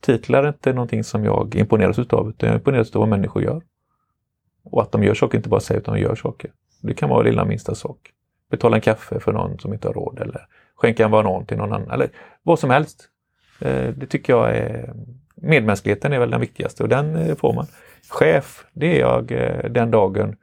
[0.01, 3.61] titlar är inte någonting som jag imponeras utav, utan jag imponeras av vad människor gör.
[4.63, 6.51] Och att de gör saker, inte bara säger utan de gör saker.
[6.81, 7.97] Det kan vara lilla minsta sak.
[8.49, 11.73] Betala en kaffe för någon som inte har råd eller skänka en banan till någon
[11.73, 12.09] annan eller
[12.43, 13.09] vad som helst.
[13.61, 14.93] Eh, det tycker jag är
[15.41, 17.65] medmänskligheten är väl den viktigaste och den eh, får man.
[18.09, 20.35] Chef, det är jag eh, den dagen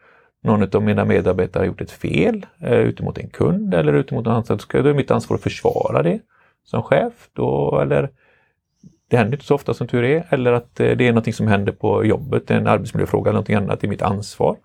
[0.42, 4.14] någon av mina medarbetare har gjort ett fel eh, ute mot en kund eller ute
[4.14, 4.60] mot en anställd.
[4.60, 6.20] så Då är det mitt ansvar att försvara det
[6.64, 7.28] som chef.
[7.32, 8.10] Då, eller
[9.10, 10.26] det händer inte så ofta som tur är.
[10.30, 13.80] Eller att eh, det är någonting som händer på jobbet, en arbetsmiljöfråga eller någonting annat
[13.80, 14.56] det är mitt ansvar.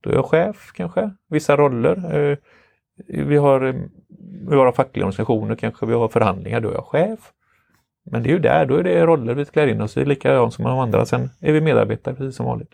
[0.00, 2.38] Då är jag chef kanske, vissa roller.
[3.06, 3.74] Vi har,
[4.48, 7.32] våra fackliga organisationer kanske, vi har förhandlingar, då är jag chef.
[8.04, 10.54] Men det är ju där, då är det roller vi klär in oss i likadant
[10.54, 11.06] som de andra.
[11.06, 12.72] Sen är vi medarbetare precis som vanligt.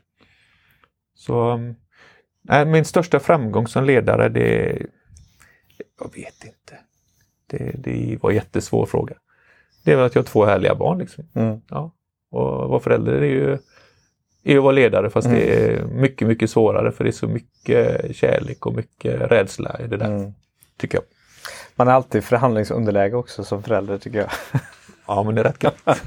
[1.14, 1.60] Så
[2.50, 4.82] äh, min största framgång som ledare det,
[6.00, 6.78] jag vet inte.
[7.46, 9.14] Det, det var en jättesvår fråga.
[9.84, 10.98] Det är väl att jag har två härliga barn.
[10.98, 11.24] Liksom.
[11.34, 11.60] Mm.
[11.68, 11.92] Ja.
[12.30, 13.58] Och vara förälder är ju,
[14.42, 15.38] är att vara ledare fast mm.
[15.38, 19.86] det är mycket, mycket svårare för det är så mycket kärlek och mycket rädsla i
[19.86, 20.16] det där.
[20.16, 20.32] Mm.
[20.76, 21.04] Tycker jag.
[21.76, 24.30] Man är alltid förhandlingsunderläge också som förälder tycker jag.
[25.08, 26.02] Ja men det är rätt gött.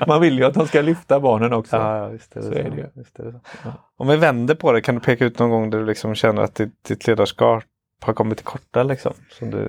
[0.06, 1.76] Man vill ju att de ska lyfta barnen också.
[1.76, 2.52] Ja, visst är det så.
[2.52, 2.58] så.
[2.58, 2.90] Är det.
[2.94, 3.40] Visst är det så.
[3.64, 3.72] Ja.
[3.96, 6.42] Om vi vänder på det, kan du peka ut någon gång där du liksom känner
[6.42, 7.64] att ditt, ditt ledarskap
[8.00, 8.82] har kommit till korta?
[8.82, 9.68] Liksom, som du...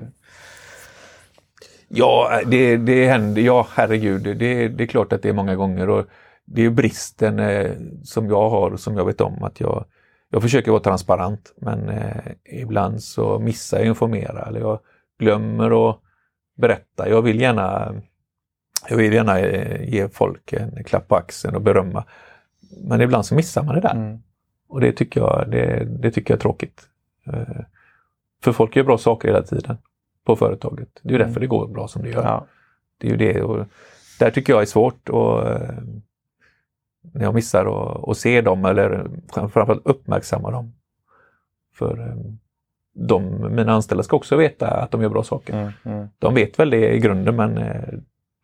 [1.88, 3.42] Ja, det, det händer.
[3.42, 4.24] Ja, herregud.
[4.24, 5.90] Det, det är klart att det är många gånger.
[5.90, 6.06] Och
[6.46, 7.72] det är bristen eh,
[8.04, 9.86] som jag har och som jag vet om att jag,
[10.30, 14.80] jag försöker vara transparent men eh, ibland så missar jag informera eller jag
[15.20, 16.03] glömmer att
[16.56, 17.10] berätta.
[17.10, 17.96] Jag vill gärna,
[18.90, 22.06] jag vill gärna eh, ge folk en klapp på axeln och berömma.
[22.78, 23.96] Men ibland så missar man det där.
[23.96, 24.20] Mm.
[24.68, 26.88] Och det tycker jag, det, det, tycker jag är tråkigt.
[27.28, 27.64] Eh,
[28.44, 29.78] för folk gör bra saker hela tiden
[30.26, 31.00] på företaget.
[31.02, 31.42] Det är därför mm.
[31.42, 32.24] det går bra som det gör.
[32.24, 32.46] Ja.
[32.98, 33.42] Det är ju det.
[33.42, 33.66] Och
[34.20, 35.78] där tycker jag är svårt och eh,
[37.02, 37.66] när jag missar
[38.12, 40.74] att se dem eller framförallt uppmärksamma dem.
[41.74, 42.18] För
[42.94, 45.54] de, mina anställda ska också veta att de gör bra saker.
[45.54, 46.08] Mm, mm.
[46.20, 47.94] De vet väl det i grunden men eh,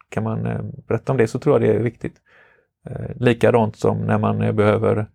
[0.09, 2.15] kan man eh, berätta om det så tror jag det är viktigt.
[2.85, 5.05] Eh, likadant som när man behöver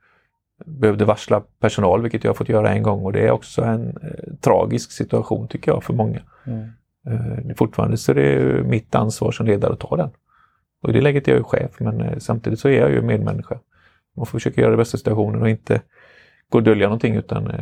[0.66, 3.98] behövde varsla personal, vilket jag fått göra en gång och det är också en
[4.40, 6.20] tragisk situation tycker jag för många.
[6.46, 7.56] Mm.
[7.56, 10.10] Fortfarande så är det mitt ansvar som ledare att ta den.
[10.82, 13.58] Och i det läget är jag ju chef men samtidigt så är jag ju medmänniska.
[14.16, 15.82] Man får försöka göra det bästa situationen och inte
[16.48, 17.52] gå och dölja någonting utan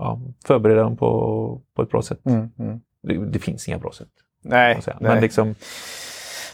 [0.00, 2.26] ja, förbereda dem på, på ett bra sätt.
[2.26, 2.80] Mm, mm.
[3.02, 4.08] Det, det, finns inga bra sätt.
[4.42, 5.54] Nej, Men, liksom,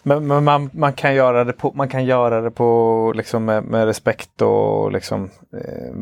[0.03, 3.65] men, men, man, man kan göra det på, man kan göra det på liksom med,
[3.65, 5.95] med respekt och liksom eh,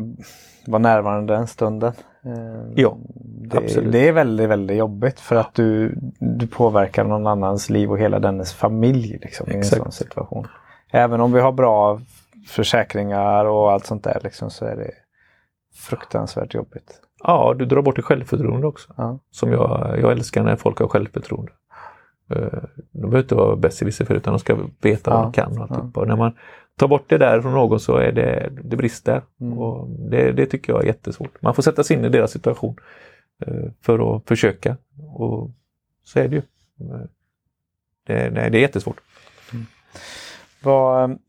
[0.67, 1.93] vara närvarande den stunden.
[2.25, 3.91] Eh, ja, det, absolut.
[3.91, 8.19] Det är väldigt, väldigt jobbigt för att du, du påverkar någon annans liv och hela
[8.19, 10.47] dennes familj liksom, i en sån situation.
[10.91, 11.99] Även om vi har bra
[12.47, 14.91] försäkringar och allt sånt där liksom, så är det
[15.75, 17.01] fruktansvärt jobbigt.
[17.27, 18.93] Ja, du drar bort ett självförtroende också.
[18.97, 19.19] Ja.
[19.31, 21.51] Som jag, jag älskar när folk har självförtroende.
[22.35, 25.17] Uh, de behöver inte vara besserwisser för utan de ska veta ja.
[25.17, 25.61] vad de kan.
[25.61, 26.01] Och, ja.
[26.01, 26.33] och när man
[26.77, 29.21] tar bort det där från någon så är det, det brister.
[29.41, 29.57] Mm.
[29.57, 31.41] Och det, det, tycker jag är jättesvårt.
[31.41, 32.75] Man får sätta sig in i deras situation
[33.47, 34.77] uh, för att försöka.
[35.13, 35.51] Och
[36.03, 36.41] så är det ju.
[36.81, 37.01] Uh,
[38.07, 39.01] det, nej, det är jättesvårt.
[39.53, 39.65] Mm.
[40.63, 41.19] Vad,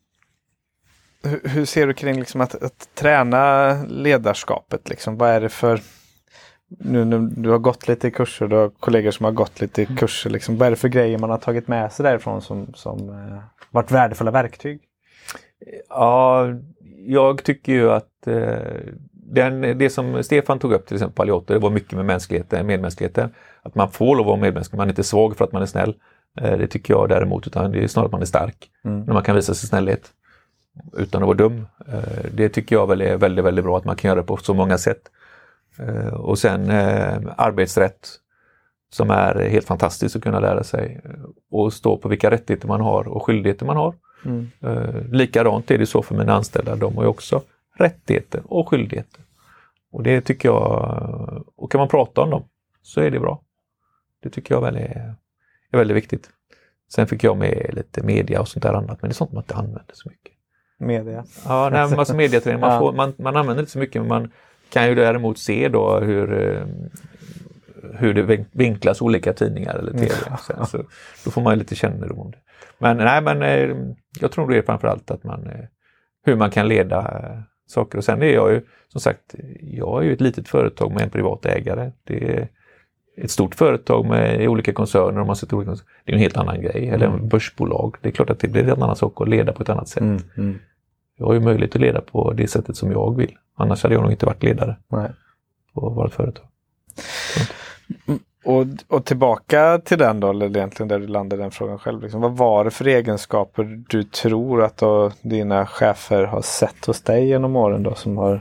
[1.27, 4.89] hur, hur ser du kring liksom att, att, träna ledarskapet?
[4.89, 5.17] Liksom?
[5.17, 5.81] Vad är det för
[6.69, 9.97] nu, nu, du har gått lite kurser, du har kollegor som har gått lite mm.
[9.97, 10.31] kurser.
[10.31, 10.59] Liksom.
[10.59, 13.39] Vad är det för grejer man har tagit med sig därifrån som, som eh,
[13.71, 14.81] varit värdefulla verktyg?
[15.89, 16.47] Ja,
[17.07, 18.59] jag tycker ju att eh,
[19.13, 22.67] den, det som Stefan tog upp till exempel på Alioto, det var mycket med mänskligheten,
[22.67, 23.31] medmänskligheten.
[23.63, 25.67] Att man får lov att vara medmänsklig, man är inte svag för att man är
[25.67, 25.95] snäll.
[26.41, 28.71] Eh, det tycker jag däremot, utan det är snarare att man är stark.
[28.85, 29.01] Mm.
[29.01, 30.13] När man kan visa sig snällhet
[30.97, 31.67] utan att vara dum.
[31.89, 34.37] Eh, det tycker jag väl är väldigt, väldigt bra att man kan göra det på
[34.37, 35.11] så många sätt.
[35.79, 38.09] Eh, och sen eh, arbetsrätt
[38.91, 41.01] som är helt fantastiskt att kunna lära sig
[41.51, 43.95] och stå på vilka rättigheter man har och skyldigheter man har.
[44.25, 44.51] Mm.
[45.13, 47.43] Likadant är det så för mina anställda, de har ju också
[47.77, 49.21] rättigheter och skyldigheter.
[49.93, 52.45] Och det tycker jag, och kan man prata om dem
[52.83, 53.41] så är det bra.
[54.23, 55.15] Det tycker jag väl är,
[55.71, 56.31] är väldigt viktigt.
[56.89, 59.43] Sen fick jag med lite media och sånt där annat, men det är sånt man
[59.43, 60.36] inte använder så mycket
[60.79, 61.25] media.
[61.45, 62.61] Ja, nej, alltså mediaträning.
[62.61, 64.31] Man, får, man, man använder inte så mycket men man
[64.71, 66.67] kan ju däremot se då hur, eh,
[67.99, 70.15] hur det vinklas olika tidningar eller tv.
[70.47, 70.79] Sen, så,
[71.25, 72.39] då får man lite kännedom om det.
[72.79, 73.77] Men nej, men eh,
[74.21, 75.65] jag tror det är framförallt att man eh,
[76.25, 77.23] hur man kan leda
[77.67, 77.99] saker.
[77.99, 81.11] Och sen är jag ju som sagt, jag är ju ett litet företag med en
[81.11, 81.93] privat ägare.
[82.05, 82.49] Det är
[83.17, 85.21] ett stort företag med olika koncerner.
[85.21, 85.71] Om man sätter olika,
[86.05, 86.89] det är en helt annan grej.
[86.89, 87.29] Eller mm.
[87.29, 87.97] börsbolag.
[88.01, 90.03] Det är klart att det blir en annan sak att leda på ett annat sätt.
[90.03, 90.23] Mm.
[90.37, 90.59] Mm.
[91.19, 93.37] Jag har ju möjlighet att leda på det sättet som jag vill.
[93.55, 95.11] Annars hade jag nog inte varit ledare Nej.
[95.75, 96.45] på vårt företag.
[98.45, 102.03] Och, och, tillbaka till den då, eller egentligen där du landade den frågan själv.
[102.03, 102.21] Liksom.
[102.21, 107.27] Vad var det för egenskaper du tror att då, dina chefer har sett hos dig
[107.27, 108.41] genom åren då som har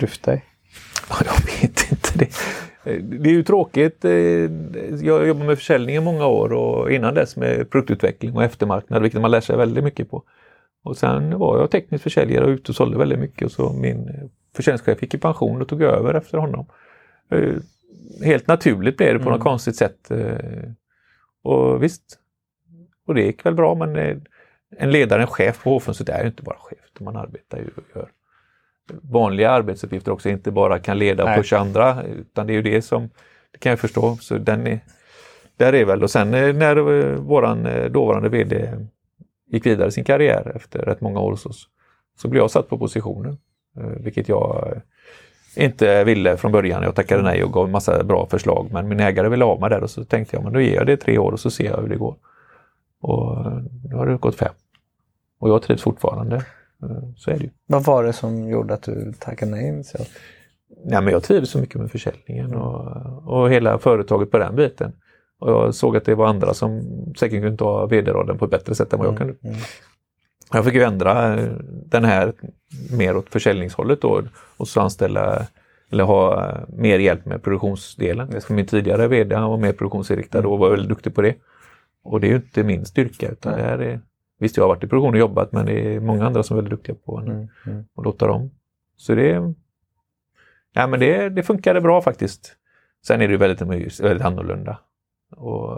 [0.00, 0.44] lyft dig?
[1.08, 2.10] Jag vet inte.
[2.14, 2.28] det,
[2.98, 4.04] det är ju tråkigt.
[4.04, 4.12] Eh,
[5.06, 9.20] jag jobbar med försäljning i många år och innan dess med produktutveckling och eftermarknad, vilket
[9.20, 10.22] man lär sig väldigt mycket på.
[10.84, 14.30] Och sen var jag teknisk försäljare och ute och sålde väldigt mycket och så min
[14.56, 16.66] försäljningschef gick i pension och tog över efter honom.
[17.30, 17.54] Eh,
[18.24, 19.32] helt naturligt blev det på mm.
[19.32, 20.10] något konstigt sätt.
[20.10, 20.70] Eh,
[21.42, 22.18] och visst,
[23.06, 24.22] och det gick väl bra men
[24.76, 27.82] en ledare, en chef på Hovfönstret är ju inte bara chef, man arbetar ju och
[27.94, 28.08] gör
[29.02, 31.38] vanliga arbetsuppgifter också, inte bara kan leda och Nej.
[31.38, 33.10] pusha andra, utan det är ju det som,
[33.52, 34.80] det kan jag förstå, så den är,
[35.56, 36.76] där är väl, och sen när
[37.16, 38.72] våran dåvarande VD
[39.46, 41.68] gick vidare sin karriär efter rätt många år hos oss,
[42.16, 43.38] så blev jag satt på positionen,
[43.76, 44.80] eh, vilket jag
[45.56, 46.82] inte ville från början.
[46.82, 49.70] Jag tackade nej och gav en massa bra förslag, men min ägare ville ha mig
[49.70, 51.64] där och så tänkte jag, men då ger jag det tre år och så ser
[51.64, 52.16] jag hur det går.
[53.00, 53.36] Och
[53.90, 54.52] nu har det gått fem.
[55.38, 56.44] Och jag trivs fortfarande.
[56.82, 57.50] Eh, så är det ju.
[57.66, 60.10] Vad var det som gjorde att du tackade nej initialt?
[60.84, 64.92] Nej, men jag trivdes så mycket med försäljningen och, och hela företaget på den biten.
[65.38, 66.82] Och jag såg att det var andra som
[67.18, 69.48] säkert kunde ta vd-rollen på ett bättre sätt än vad jag mm, kunde.
[69.48, 69.64] Mm.
[70.52, 71.52] Jag fick ju ändra eh,
[71.86, 72.32] den här
[72.90, 74.22] mer åt försäljningshållet då
[74.56, 75.46] och så anställa
[75.90, 78.40] eller ha eh, mer hjälp med produktionsdelen.
[78.40, 80.50] För min tidigare VD han var mer produktionsinriktad mm.
[80.50, 81.34] och var väldigt duktig på det.
[82.04, 84.00] Och det är ju inte min styrka utan det är
[84.42, 86.62] Visst, jag har varit i produktion och jobbat men det är många andra som är
[86.62, 87.84] väldigt duktiga på mm, mm.
[87.96, 88.50] att låta dem.
[88.96, 89.54] Så det,
[90.72, 92.56] ja, men det, det funkade bra faktiskt.
[93.06, 94.78] Sen är det väldigt, väldigt annorlunda.
[95.36, 95.70] Och,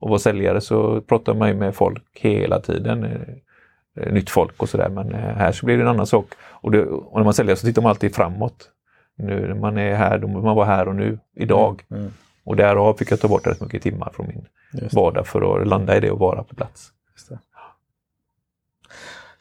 [0.00, 3.04] och vara säljare så pratar man ju med folk hela tiden.
[3.04, 6.26] Eh, nytt folk och sådär men eh, här så blir det en annan sak.
[6.40, 8.70] Och, det, och när man säljer så tittar man alltid framåt.
[9.16, 11.82] Nu när man är här, då måste man vara här och nu, idag.
[11.90, 12.12] Mm, mm.
[12.44, 14.46] Och därav fick jag ta bort rätt mycket timmar från min
[14.92, 16.92] vardag för att landa i det och vara på plats.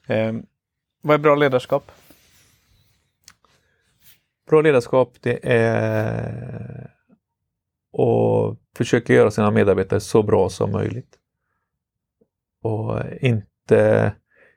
[0.09, 0.33] Eh,
[1.01, 1.91] vad är bra ledarskap?
[4.49, 6.91] Bra ledarskap det är
[7.93, 11.17] att försöka göra sina medarbetare så bra som möjligt.
[12.63, 14.13] Och inte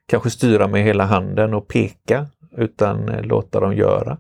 [0.07, 4.19] kanske styra med hela handen och peka utan låta dem göra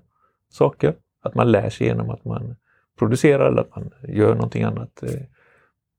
[0.49, 0.95] saker.
[1.23, 2.57] Att man lär sig genom att man
[2.99, 5.21] producerar eller att man gör någonting annat eh,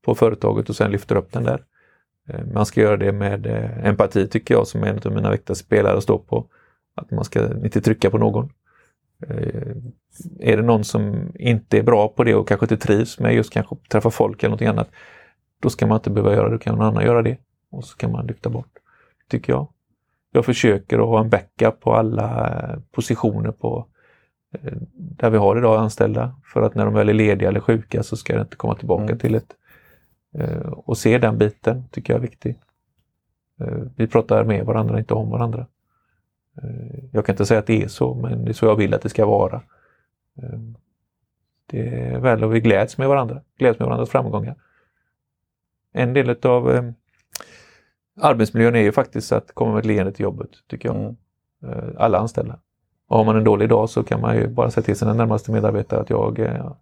[0.04, 1.64] på företaget och sen lyfter upp den där.
[2.28, 5.30] Eh, man ska göra det med eh, empati tycker jag som är en av mina
[5.30, 6.46] viktigaste spelare att stå på.
[6.94, 8.50] Att man ska inte trycka på någon.
[9.26, 9.76] Eh,
[10.40, 13.52] är det någon som inte är bra på det och kanske inte trivs med just
[13.52, 14.90] kanske träffa folk eller någonting annat,
[15.60, 17.38] då ska man inte behöva göra det, då kan någon annan göra det.
[17.70, 18.72] Och så kan man lyfta bort,
[19.30, 19.68] tycker jag.
[20.32, 23.86] Jag försöker att ha en backup på alla positioner på
[24.92, 28.16] där vi har idag anställda för att när de väl är lediga eller sjuka så
[28.16, 29.18] ska det inte komma tillbaka mm.
[29.18, 29.56] till ett
[30.70, 32.58] och se den biten tycker jag är viktig.
[33.60, 35.66] Eh, vi pratar med varandra, inte om varandra.
[36.62, 38.94] Eh, jag kan inte säga att det är så, men det är så jag vill
[38.94, 39.62] att det ska vara.
[41.66, 44.54] Det är väl och vi gläds med varandra, gläds med varandras framgångar.
[45.92, 46.92] En del av
[48.20, 50.96] arbetsmiljön är ju faktiskt att komma med ett leende till jobbet, tycker jag.
[50.96, 51.16] Mm.
[51.98, 52.60] Alla anställda.
[53.08, 55.52] Och har man en dålig dag så kan man ju bara säga till sina närmaste
[55.52, 56.74] medarbetare att jag är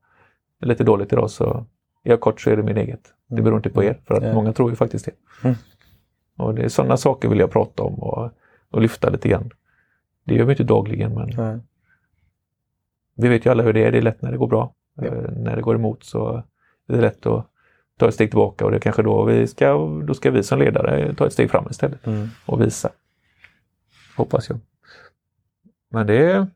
[0.61, 1.67] lite dåligt idag så
[2.03, 3.15] jag kort så är det min eget.
[3.27, 4.35] Det beror inte på er, för att mm.
[4.35, 5.13] många tror ju faktiskt det.
[5.45, 5.57] Mm.
[6.37, 8.31] Och det är Sådana saker vill jag prata om och,
[8.71, 9.51] och lyfta lite grann.
[10.25, 11.61] Det gör vi inte dagligen men mm.
[13.17, 13.93] vi vet ju alla hur det är.
[13.93, 14.75] Det är lätt när det går bra.
[14.95, 15.05] Ja.
[15.05, 16.35] Uh, när det går emot så
[16.89, 17.47] är det lätt att
[17.99, 19.73] ta ett steg tillbaka och det är kanske då vi ska,
[20.05, 22.29] då ska vi som ledare ta ett steg fram istället mm.
[22.47, 22.91] och visa.
[24.17, 24.59] Hoppas jag.
[25.91, 26.47] Men det är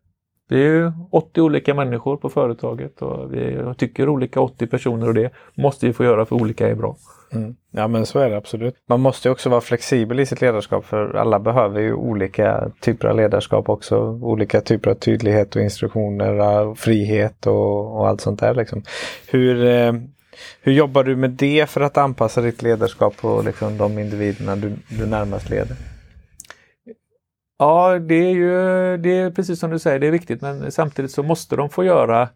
[0.48, 5.30] vi är 80 olika människor på företaget och vi tycker olika 80 personer och det
[5.54, 6.96] måste vi få göra för olika är bra.
[7.32, 7.56] Mm.
[7.70, 8.74] Ja men så är det absolut.
[8.88, 13.16] Man måste också vara flexibel i sitt ledarskap för alla behöver ju olika typer av
[13.16, 13.98] ledarskap också.
[14.22, 18.54] Olika typer av tydlighet och instruktioner, eh, frihet och, och allt sånt där.
[18.54, 18.82] Liksom.
[19.28, 19.92] Hur, eh,
[20.60, 24.72] hur jobbar du med det för att anpassa ditt ledarskap på liksom, de individerna du,
[24.88, 25.76] du närmast leder?
[27.58, 28.50] Ja, det är ju
[28.96, 31.84] det är precis som du säger, det är viktigt men samtidigt så måste de få
[31.84, 32.28] göra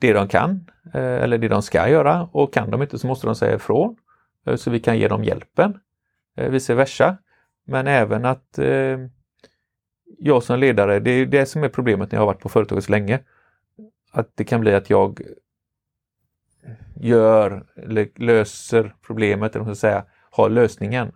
[0.00, 3.26] det de kan eh, eller det de ska göra och kan de inte så måste
[3.26, 3.96] de säga ifrån
[4.46, 5.78] eh, så vi kan ge dem hjälpen.
[6.36, 7.16] Eh, vice versa.
[7.66, 8.58] Men även att
[10.18, 12.84] jag som ledare, det är det som är problemet när jag har varit på företaget
[12.84, 13.20] så länge.
[14.12, 15.20] Att det kan bli att jag
[17.00, 21.12] gör eller löser problemet, eller man ska säga, har lösningen.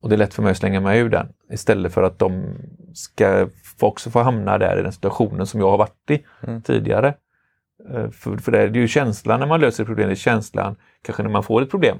[0.00, 2.44] Och det är lätt för mig att slänga mig ur den istället för att de
[2.94, 3.48] ska
[3.80, 6.62] också få hamna där i den situationen som jag har varit i mm.
[6.62, 7.14] tidigare.
[7.90, 11.22] Eh, för, för det är ju känslan när man löser problem, det är känslan kanske
[11.22, 11.98] när man får ett problem.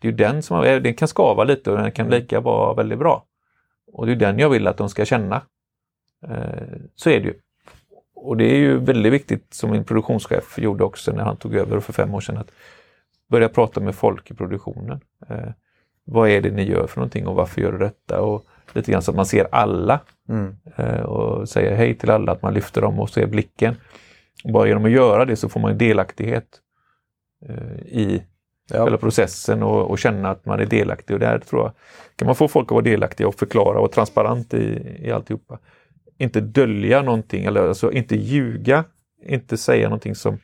[0.00, 2.20] Det är ju den som den kan skava lite och den kan mm.
[2.20, 3.24] lika vara väldigt bra.
[3.92, 5.42] Och det är den jag vill att de ska känna.
[6.28, 7.34] Eh, så är det ju.
[8.14, 11.80] och det är ju väldigt viktigt som min produktionschef gjorde också när han tog över
[11.80, 12.50] för fem år sedan att
[13.28, 15.00] börja prata med folk i produktionen.
[16.10, 18.20] Eh, vad är det ni gör för någonting och varför gör du detta?
[18.20, 20.56] Och lite grann så att man ser alla Mm.
[20.76, 23.74] eh, och säger hej till alla, att man lyfter dem och ser blicken.
[24.44, 26.46] Bara genom att göra det så får man delaktighet
[27.48, 28.22] eh, i
[28.72, 28.84] Ja.
[28.84, 31.14] själva processen och, och känna att man är delaktig.
[31.14, 31.72] Och där tror jag,
[32.16, 35.58] kan man få folk att vara delaktiga och förklara och transparent i, i alltihopa.
[36.18, 38.84] Inte dölja någonting, eller alltså inte ljuga,
[39.26, 40.38] inte säga någonting som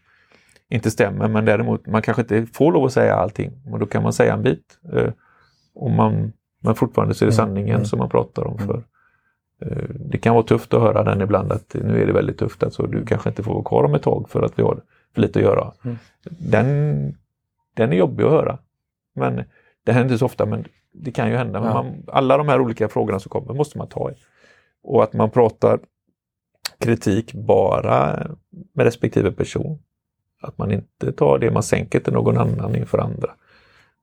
[0.68, 3.52] inte stämmer, men däremot man kanske inte får lov att säga allting.
[3.72, 4.78] Och då kan man säga en bit.
[5.76, 7.84] Och man, men fortfarande så är det Mm, sanningen mm.
[7.84, 8.58] som man pratar om.
[8.58, 8.82] för
[9.60, 12.62] eh, Det kan vara tufft att höra den ibland att nu är det väldigt tufft,
[12.62, 14.80] alltså du kanske inte får vara kvar om ett tag för att vi har
[15.14, 15.72] för lite att göra.
[15.84, 15.96] Mm.
[16.38, 17.16] Den,
[17.74, 18.58] den är jobbig att höra.
[19.14, 19.42] Men
[19.84, 21.60] det händer inte så ofta, men det kan ju hända.
[21.60, 21.74] Men Ja.
[21.82, 24.14] man, alla de här olika frågorna som kommer måste man ta i.
[24.82, 25.78] Och att man pratar
[26.78, 28.26] kritik bara
[28.74, 29.78] med respektive person.
[30.42, 33.30] Att man inte tar det man sänker till någon annan inför andra.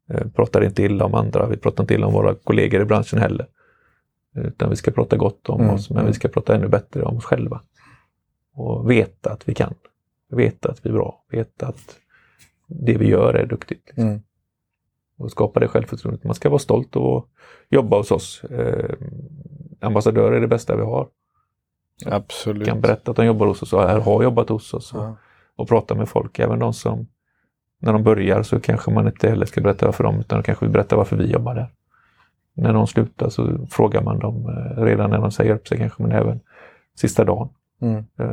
[0.09, 3.19] Eh, pratar inte illa om andra, vi pratar inte illa om våra kollegor i branschen
[3.19, 3.47] heller.
[4.35, 6.07] Utan vi ska prata gott om Mm, oss, men mm.
[6.07, 7.61] vi ska prata ännu bättre om oss själva.
[8.53, 9.73] Och veta att vi kan.
[10.29, 11.23] Veta att vi är bra.
[11.29, 11.97] Veta att
[12.67, 13.87] det vi gör är duktigt.
[13.87, 14.03] Liksom.
[14.07, 14.21] Mm.
[15.17, 16.23] Och skapa det självförtroendet.
[16.23, 17.27] Man ska vara stolt och
[17.69, 18.43] jobba hos oss.
[18.43, 18.95] Eh,
[19.79, 21.07] ambassadörer är det bästa vi har.
[22.05, 22.67] Absolut.
[22.67, 24.93] kan berätta att de jobbar hos oss och har jobbat hos oss.
[24.93, 25.15] Och, Ja.
[25.55, 26.39] och prata med folk.
[26.39, 27.07] Även de som,
[27.83, 30.95] när de börjar så kanske man inte heller ska berätta varför de, utan kanske berätta
[30.95, 31.67] varför vi jobbar där.
[32.55, 34.45] När de slutar så frågar man dem
[34.77, 36.39] eh, redan när de säger upp sig kanske, men även
[36.95, 37.49] sista dagen.
[37.81, 37.97] Mm.
[38.19, 38.25] Eh,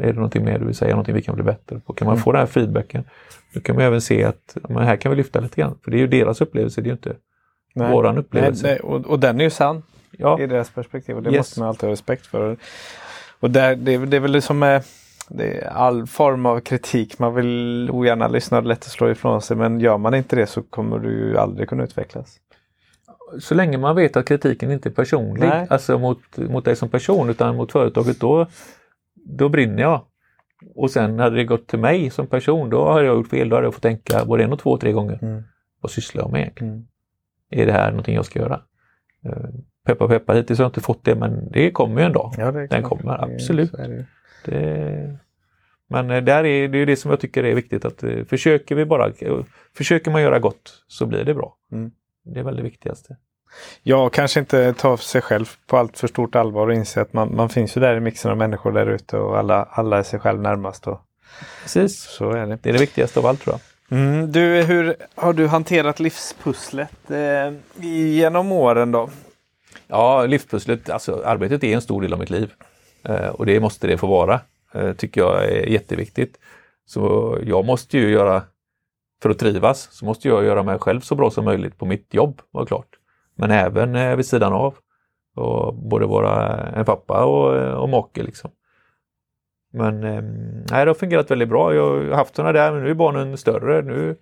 [0.00, 1.92] är det någonting mer du vill säga, någonting vi kan bli bättre på?
[1.92, 2.22] Kan man Mm.
[2.22, 3.04] få den här feedbacken,
[3.54, 5.78] då kan man även se att men här kan vi lyfta lite grann.
[5.84, 7.12] För det är ju deras upplevelse, det är ju inte
[7.74, 7.90] Nej.
[7.92, 8.66] våran Nej, upplevelse.
[8.66, 11.38] nej, och, och den är ju sann Ja, i deras perspektiv och det Yes.
[11.38, 12.56] måste man alltid ha respekt för.
[13.40, 14.82] Och där, det, är- det är väl det som är
[15.30, 17.18] det är all form av kritik.
[17.18, 20.46] Man vill ogärna lyssna, är lätt att slå ifrån sig men gör man inte det
[20.46, 22.36] så kommer du ju aldrig kunna utvecklas.
[23.40, 25.66] så länge man vet att kritiken inte är personlig, Nej.
[25.70, 28.46] alltså mot, mot dig som person utan mot företaget, då,
[29.14, 30.00] då brinner jag.
[30.74, 33.48] Och sen hade det gått till mig som person, då har jag gjort fel.
[33.48, 35.18] Då hade jag fått tänka både en och två, tre gånger.
[35.22, 35.42] Mm.
[35.80, 36.72] Vad sysslar jag med egentligen?
[36.72, 36.86] Mm.
[37.50, 38.60] Är det här någonting jag ska göra?
[39.24, 39.32] Eh,
[39.86, 42.34] Peppa peppa, hittills har jag inte fått det men det kommer ju en dag.
[42.38, 42.82] Ja, Den klart.
[42.82, 43.72] kommer, absolut.
[44.44, 45.18] Det.
[45.90, 48.84] Men där är, det är det som jag tycker är viktigt att eh, försöker vi
[48.84, 49.12] bara,
[49.76, 51.56] försöker man göra gott så blir det bra.
[51.72, 51.90] Mm.
[52.24, 53.16] Det är väl det viktigaste.
[53.82, 57.36] Ja, kanske inte ta sig själv på allt för stort allvar och inse att man,
[57.36, 60.20] man finns ju där i mixen av människor där ute och alla, alla är sig
[60.20, 60.86] själv närmast.
[60.86, 61.00] Och,
[61.62, 61.98] Precis.
[61.98, 62.58] så är det.
[62.62, 63.60] Det är det viktigaste av allt tror jag.
[63.98, 67.52] Mm, du, hur har du hanterat livspusslet eh,
[67.86, 69.10] genom åren då?
[69.86, 72.52] Ja, livspusslet, alltså arbetet är en stor del av mitt liv.
[73.08, 74.40] Eh, och det måste det få vara,
[74.74, 76.38] eh, tycker jag är jätteviktigt.
[76.86, 78.42] Så jag måste ju göra,
[79.22, 82.14] för att trivas, så måste jag göra mig själv så bra som möjligt på mitt
[82.14, 82.88] jobb, var klart.
[83.34, 84.74] Men även eh, vid sidan av.
[85.36, 88.50] Och både vara en pappa och, och make liksom.
[89.72, 90.22] Men eh,
[90.70, 91.74] nej, det har fungerat väldigt bra.
[91.74, 93.82] Jag har haft sådana där, men nu är barnen större.
[93.82, 94.16] Nu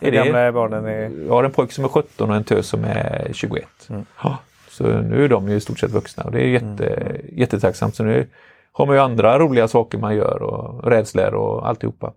[0.00, 0.88] Hur gamla är barnen?
[0.88, 1.26] I...
[1.26, 3.66] jag har en pojke som är 17 och en tös som är 21.
[3.88, 4.06] Mm.
[4.22, 4.38] Ja,
[4.74, 7.94] så nu är de ju i stort sett vuxna och det är jätte, jättetacksamt.
[7.94, 8.26] Så nu
[8.72, 12.12] har man ju andra roliga saker man gör och rädslor och alltihopa.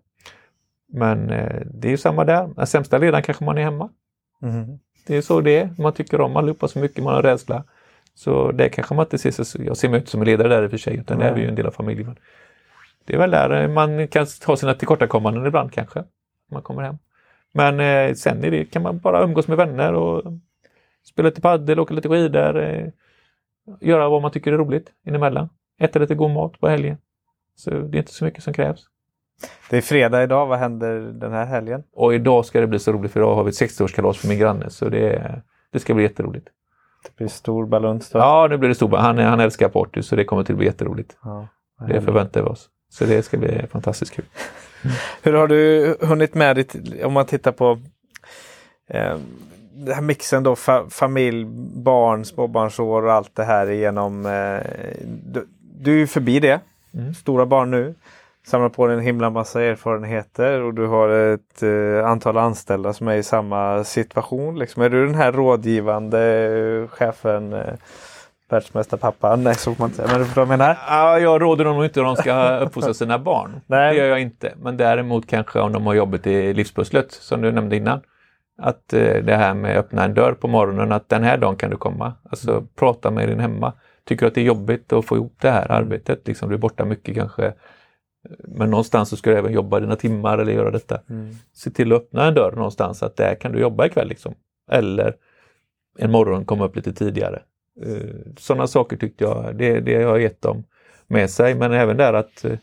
[0.88, 2.49] Men eh, det är ju samma där.
[2.55, 3.89] Den sämsta ledaren kanske man är hemma.
[4.41, 4.80] Mhm.
[5.08, 5.70] Det är så det är.
[5.78, 7.64] Man tycker om allihopa så mycket, man har rädsla.
[8.16, 10.64] Så det kanske man inte ser sig, jag ser mig inte som en ledare där
[10.64, 12.20] i och för sig, utan det är ju en del av familjen.
[13.05, 16.97] Det är väl där man kan ha sina tillkortakommanden ibland kanske, när man kommer hem.
[17.53, 20.24] Men eh, sen är det, kan man bara umgås med vänner och
[21.10, 22.88] spela lite padel, åka lite skidor, eh,
[23.82, 25.49] göra vad man tycker är roligt inemellan.
[25.80, 26.97] Äta lite god mat på helgen.
[27.55, 28.86] Så det är inte så mycket som krävs.
[29.70, 31.84] Det är fredag idag, vad händer den här helgen?
[31.93, 34.39] Och idag ska det bli så roligt för idag har vi ett 60-årskalas för min
[34.39, 35.41] granne så det,
[35.72, 36.47] det ska bli jätteroligt.
[37.03, 38.20] Det blir stor baluns då?
[38.20, 38.97] Ja, nu blir det stor.
[38.97, 41.18] Han, han älskar party så det kommer till att bli jätteroligt.
[41.24, 41.47] Ja,
[41.88, 42.70] Det förväntar vi oss.
[42.89, 44.26] Så det ska bli fantastiskt kul.
[45.24, 47.80] Hur har du hunnit med ditt, om man tittar på
[48.89, 49.18] eh,
[49.86, 54.26] den här mixen då, fa, familj, barn, småbarnsår och allt det här igenom.
[54.26, 54.62] Eh,
[55.26, 55.48] du,
[55.80, 56.60] du är ju förbi det.
[56.94, 57.14] Mm.
[57.14, 57.96] Stora barn nu.
[58.48, 63.08] Samlar på dig en himla massa erfarenheter och du har ett eh, antal anställda som
[63.08, 64.60] är i samma situation.
[64.60, 64.84] Liksom.
[64.84, 66.22] Är du den här rådgivande
[66.84, 67.74] eh, chefen, eh,
[68.50, 69.44] världsmästarpappan?
[69.44, 70.08] Nej, så får man inte säga.
[70.12, 70.78] Men du förstår vad jag menar?
[70.88, 73.62] Ja, jag råder dem inte hur de ska uppfostra sina barn.
[73.68, 73.94] Nej.
[73.94, 74.54] Det gör jag inte.
[74.62, 78.02] Men däremot kanske om de har jobbet i livspusslet, som du nämnde innan.
[78.58, 81.55] Att eh, det här med att öppna en dörr på morgonen, att den här dagen
[81.55, 82.14] kan du komma.
[82.24, 83.74] Alltså prata med din hemma.
[84.03, 86.28] tycker att det är jobbigt att få ihop det här arbetet.
[86.28, 87.53] Liksom, du är borta mycket kanske.
[88.47, 91.01] Men någonstans så ska du även jobba dina timmar eller göra detta.
[91.10, 91.36] Mm.
[91.53, 94.08] Se till att öppna en dörr någonstans att där kan du jobba ikväll.
[94.08, 94.34] Liksom.
[94.72, 95.16] Eller
[95.97, 97.41] en morgon komma upp lite tidigare.
[97.86, 100.64] Uh, Sådana saker tyckte jag, det, det har gett dem
[101.08, 101.55] med sig.
[101.55, 102.58] Men även där att uh,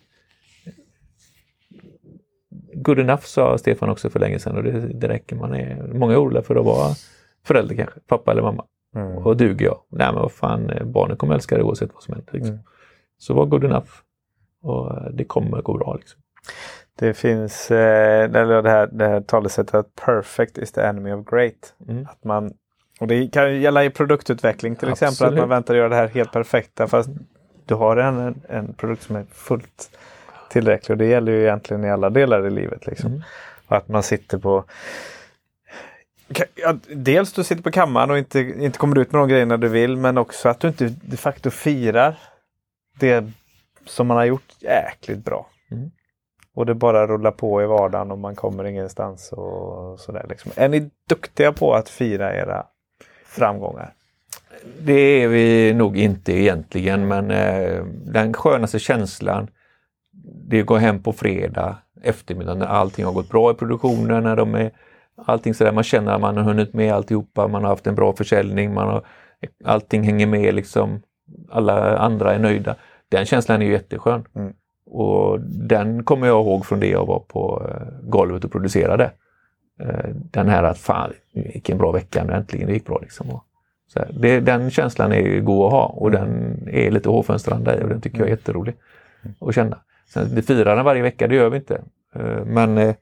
[2.85, 5.37] Good enough sa Stefan också för länge sedan och det, det räcker.
[5.37, 6.95] Man är, många oroliga för att vara
[7.45, 8.64] förälder kanske, pappa eller mamma.
[8.97, 9.18] Mm.
[9.18, 9.80] Och duger jag?
[9.89, 12.32] Nej men vad fan, barnen kommer älska det oavsett vad som händer.
[12.32, 12.55] Liksom.
[12.55, 12.64] Mm.
[13.18, 13.91] Så var good enough.
[14.62, 15.95] Och eh, det kommer gå bra.
[15.95, 16.20] Liksom.
[16.99, 21.26] Det finns eh, eller det, här, det här talesättet att perfect is the enemy of
[21.26, 21.74] great.
[21.89, 22.07] Mm.
[22.11, 22.53] Att man,
[23.01, 25.12] och det kan ju gälla i produktutveckling till exempel.
[25.12, 25.41] Att Absolut.
[25.41, 27.11] man väntar att göra det här helt perfekta fast
[27.66, 29.91] du har en, en produkt som är fullt
[30.55, 30.94] tillräcklig.
[30.94, 32.86] Och det gäller ju egentligen i alla delar i livet.
[32.86, 33.11] Liksom.
[33.11, 33.22] Mm.
[33.66, 34.64] Att man sitter på
[36.88, 39.96] dels du sitter på kammaren och inte, inte kommer ut med de grejerna du vill
[39.96, 42.18] men också att du inte de facto firar
[42.98, 43.24] det
[43.86, 45.46] som man har gjort jäkligt bra.
[45.70, 45.90] Mm.
[46.55, 50.26] Och det bara rullar på i vardagen och man kommer ingenstans och sådär.
[50.28, 50.52] Liksom.
[50.57, 52.66] Är ni duktiga på att fira era
[53.24, 53.92] framgångar?
[54.80, 54.92] Det
[55.22, 59.48] är vi nog inte egentligen men eh, den skönaste känslan
[60.25, 64.22] det är att gå hem på fredag eftermiddag när allting har gått bra i produktionen,
[64.22, 64.70] när de är
[65.16, 68.12] allting sådär, man känner att man har hunnit med alltihopa, man har haft en bra
[68.12, 69.03] försäljning, man har,
[69.64, 71.03] allting hänger med liksom,
[71.51, 72.77] alla andra är nöjda.
[73.09, 74.25] Den känslan är ju jätteskön.
[74.35, 74.53] Mm.
[74.87, 79.11] Och den kommer jag ihåg från det jag var på eh, golvet och producerade.
[79.81, 83.41] Eh, Den här att fan, vilken bra vecka nu äntligen, det gick bra liksom.
[83.87, 84.11] Så här.
[84.20, 88.01] Det, den känslan är ju god att ha och den är lite hårfönstrande och den
[88.01, 88.75] tycker jag är jätterolig
[89.41, 89.79] att känna.
[90.07, 91.82] Sen, det firar den varje vecka, det gör vi inte.
[92.14, 92.94] Eh, Men eh,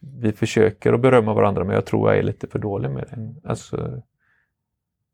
[0.00, 3.48] vi försöker att berömma varandra men jag tror jag är lite för dålig med det.
[3.48, 4.02] Alltså,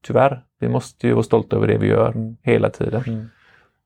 [0.06, 2.36] tyvärr, vi måste ju vara stolta över det vi gör Mm.
[2.42, 3.02] hela tiden.
[3.06, 3.28] Mm.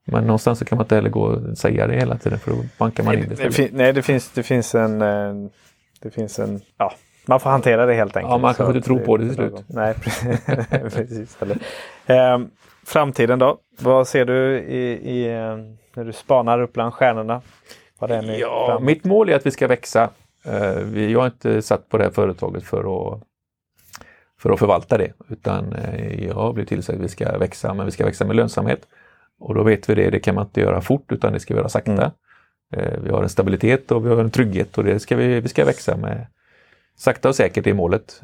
[0.05, 2.57] Men någonstans så kan man inte heller gå och säga det hela tiden för då
[2.79, 5.03] bankar man in det det, fin- nej, det finns, det finns en...
[5.03, 5.35] eh,
[6.03, 6.61] Det finns en...
[6.77, 6.93] Ja,
[7.27, 8.31] man får hantera det helt enkelt.
[8.33, 9.65] Ja, man kanske inte tror på det till slut.
[9.69, 9.95] Nej,
[10.91, 11.39] precis.
[11.43, 11.57] Eller,
[12.07, 12.39] eh,
[12.87, 13.59] framtiden då?
[13.81, 15.57] Vad ser du i, i, eh,
[15.95, 17.41] när du spanar upp bland stjärnorna?
[17.99, 18.83] Vad är ni Ja, framåt?
[18.83, 20.11] mitt mål är att vi ska växa.
[20.45, 23.23] Eh, jag har inte satt på det här företaget för att,
[24.39, 27.87] för att förvalta det utan eh, jag har blivit tillsagd att vi ska växa men
[27.87, 28.87] vi ska växa med lönsamhet.
[29.41, 31.59] Och då vet vi det, det kan man inte göra fort utan det ska vi
[31.59, 31.93] göra sakta.
[31.93, 32.11] Mm.
[32.73, 35.49] Eh, vi har en stabilitet och vi har en trygghet och det ska vi, vi
[35.49, 36.27] ska växa med
[36.97, 38.23] sakta och säkert är målet.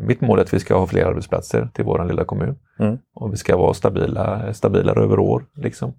[0.00, 2.58] Mitt mål är att vi ska ha fler arbetsplatser till våran lilla kommun.
[2.78, 2.98] Mm.
[3.14, 5.44] Och vi ska vara stabila, stabilare över år.
[5.54, 5.92] Liksom.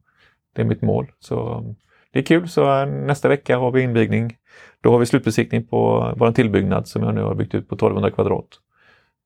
[0.56, 1.12] Det är mitt mål.
[1.20, 1.64] Så
[2.12, 2.50] det är kul.
[2.50, 4.38] Så eh, nästa vecka har vi invigning.
[4.82, 8.12] Då har vi slutbesiktning på vår tillbyggnad som jag nu har byggt ut på 1200
[8.12, 8.48] kvadrat.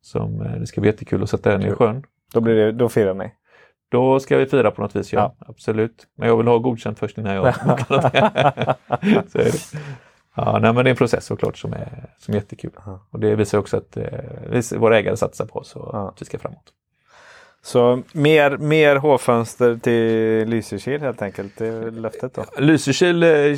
[0.01, 2.03] Som, eh, det ska bli jättekul att sätta den i sjön.
[2.33, 3.31] Då, blir det, då firar ni?
[3.91, 5.35] Då ska vi fira på något vis, ja.
[5.39, 6.07] Absolut.
[6.15, 7.55] Men jag vill ha godkänt först innan jag.
[9.31, 9.39] Så.
[10.35, 12.71] Ja, nej, men det är en process såklart som är, som är jättekul.
[12.85, 13.07] Ja.
[13.09, 16.09] Och det visar också att eh, våra ägare satsar på oss och Ja.
[16.09, 16.73] att vi ska framåt.
[17.61, 21.57] Så mer, mer hårfönster till Lysekil helt enkelt.
[21.57, 22.45] Det är löftet då.
[22.57, 23.55] Lysekil eh,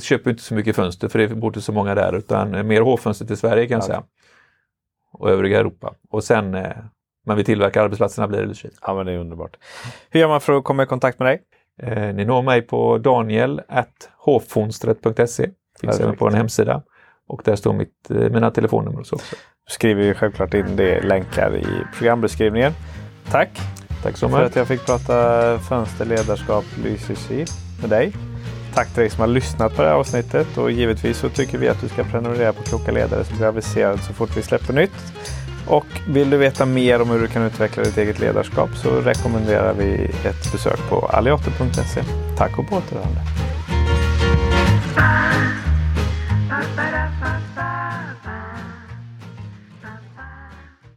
[0.00, 3.26] köper inte så mycket fönster för det bor inte så många där utan mer hårfönster
[3.26, 3.86] till Sverige kan jag Ja.
[3.86, 4.02] säga.
[5.12, 5.94] Och övriga Europa.
[6.10, 6.72] Och sen, eh,
[7.26, 8.76] men vi tillverkar arbetsplatserna blir det Lysekil.
[8.82, 9.56] Ja, men det är underbart.
[10.10, 11.42] Hur gör man för att komma i kontakt med dig?
[11.82, 15.48] Eh, ni når mig på daniel.hfonstret.se.
[15.80, 16.82] Finns även på en hemsida.
[17.28, 19.36] Och där står mitt, eh, mina telefonnummer och så också.
[19.66, 21.66] Du skriver ju självklart in det länkar i
[21.98, 22.72] programbeskrivningen.
[23.30, 23.60] Tack
[24.02, 24.56] Tack så för att mycket.
[24.56, 27.46] jag fick prata fönster, ledarskap, Lysekil
[27.80, 28.12] med dig.
[28.74, 31.68] Tack till dig som har lyssnat på det här avsnittet och givetvis så tycker vi
[31.68, 35.12] att du ska prenumerera på Kloka Ledare så blir aviserad så fort vi släpper nytt.
[35.66, 39.74] Och vill du veta mer om hur du kan utveckla ditt eget ledarskap så rekommenderar
[39.74, 42.02] vi ett besök på alliator.se.
[42.36, 43.20] Tack och på återhörande.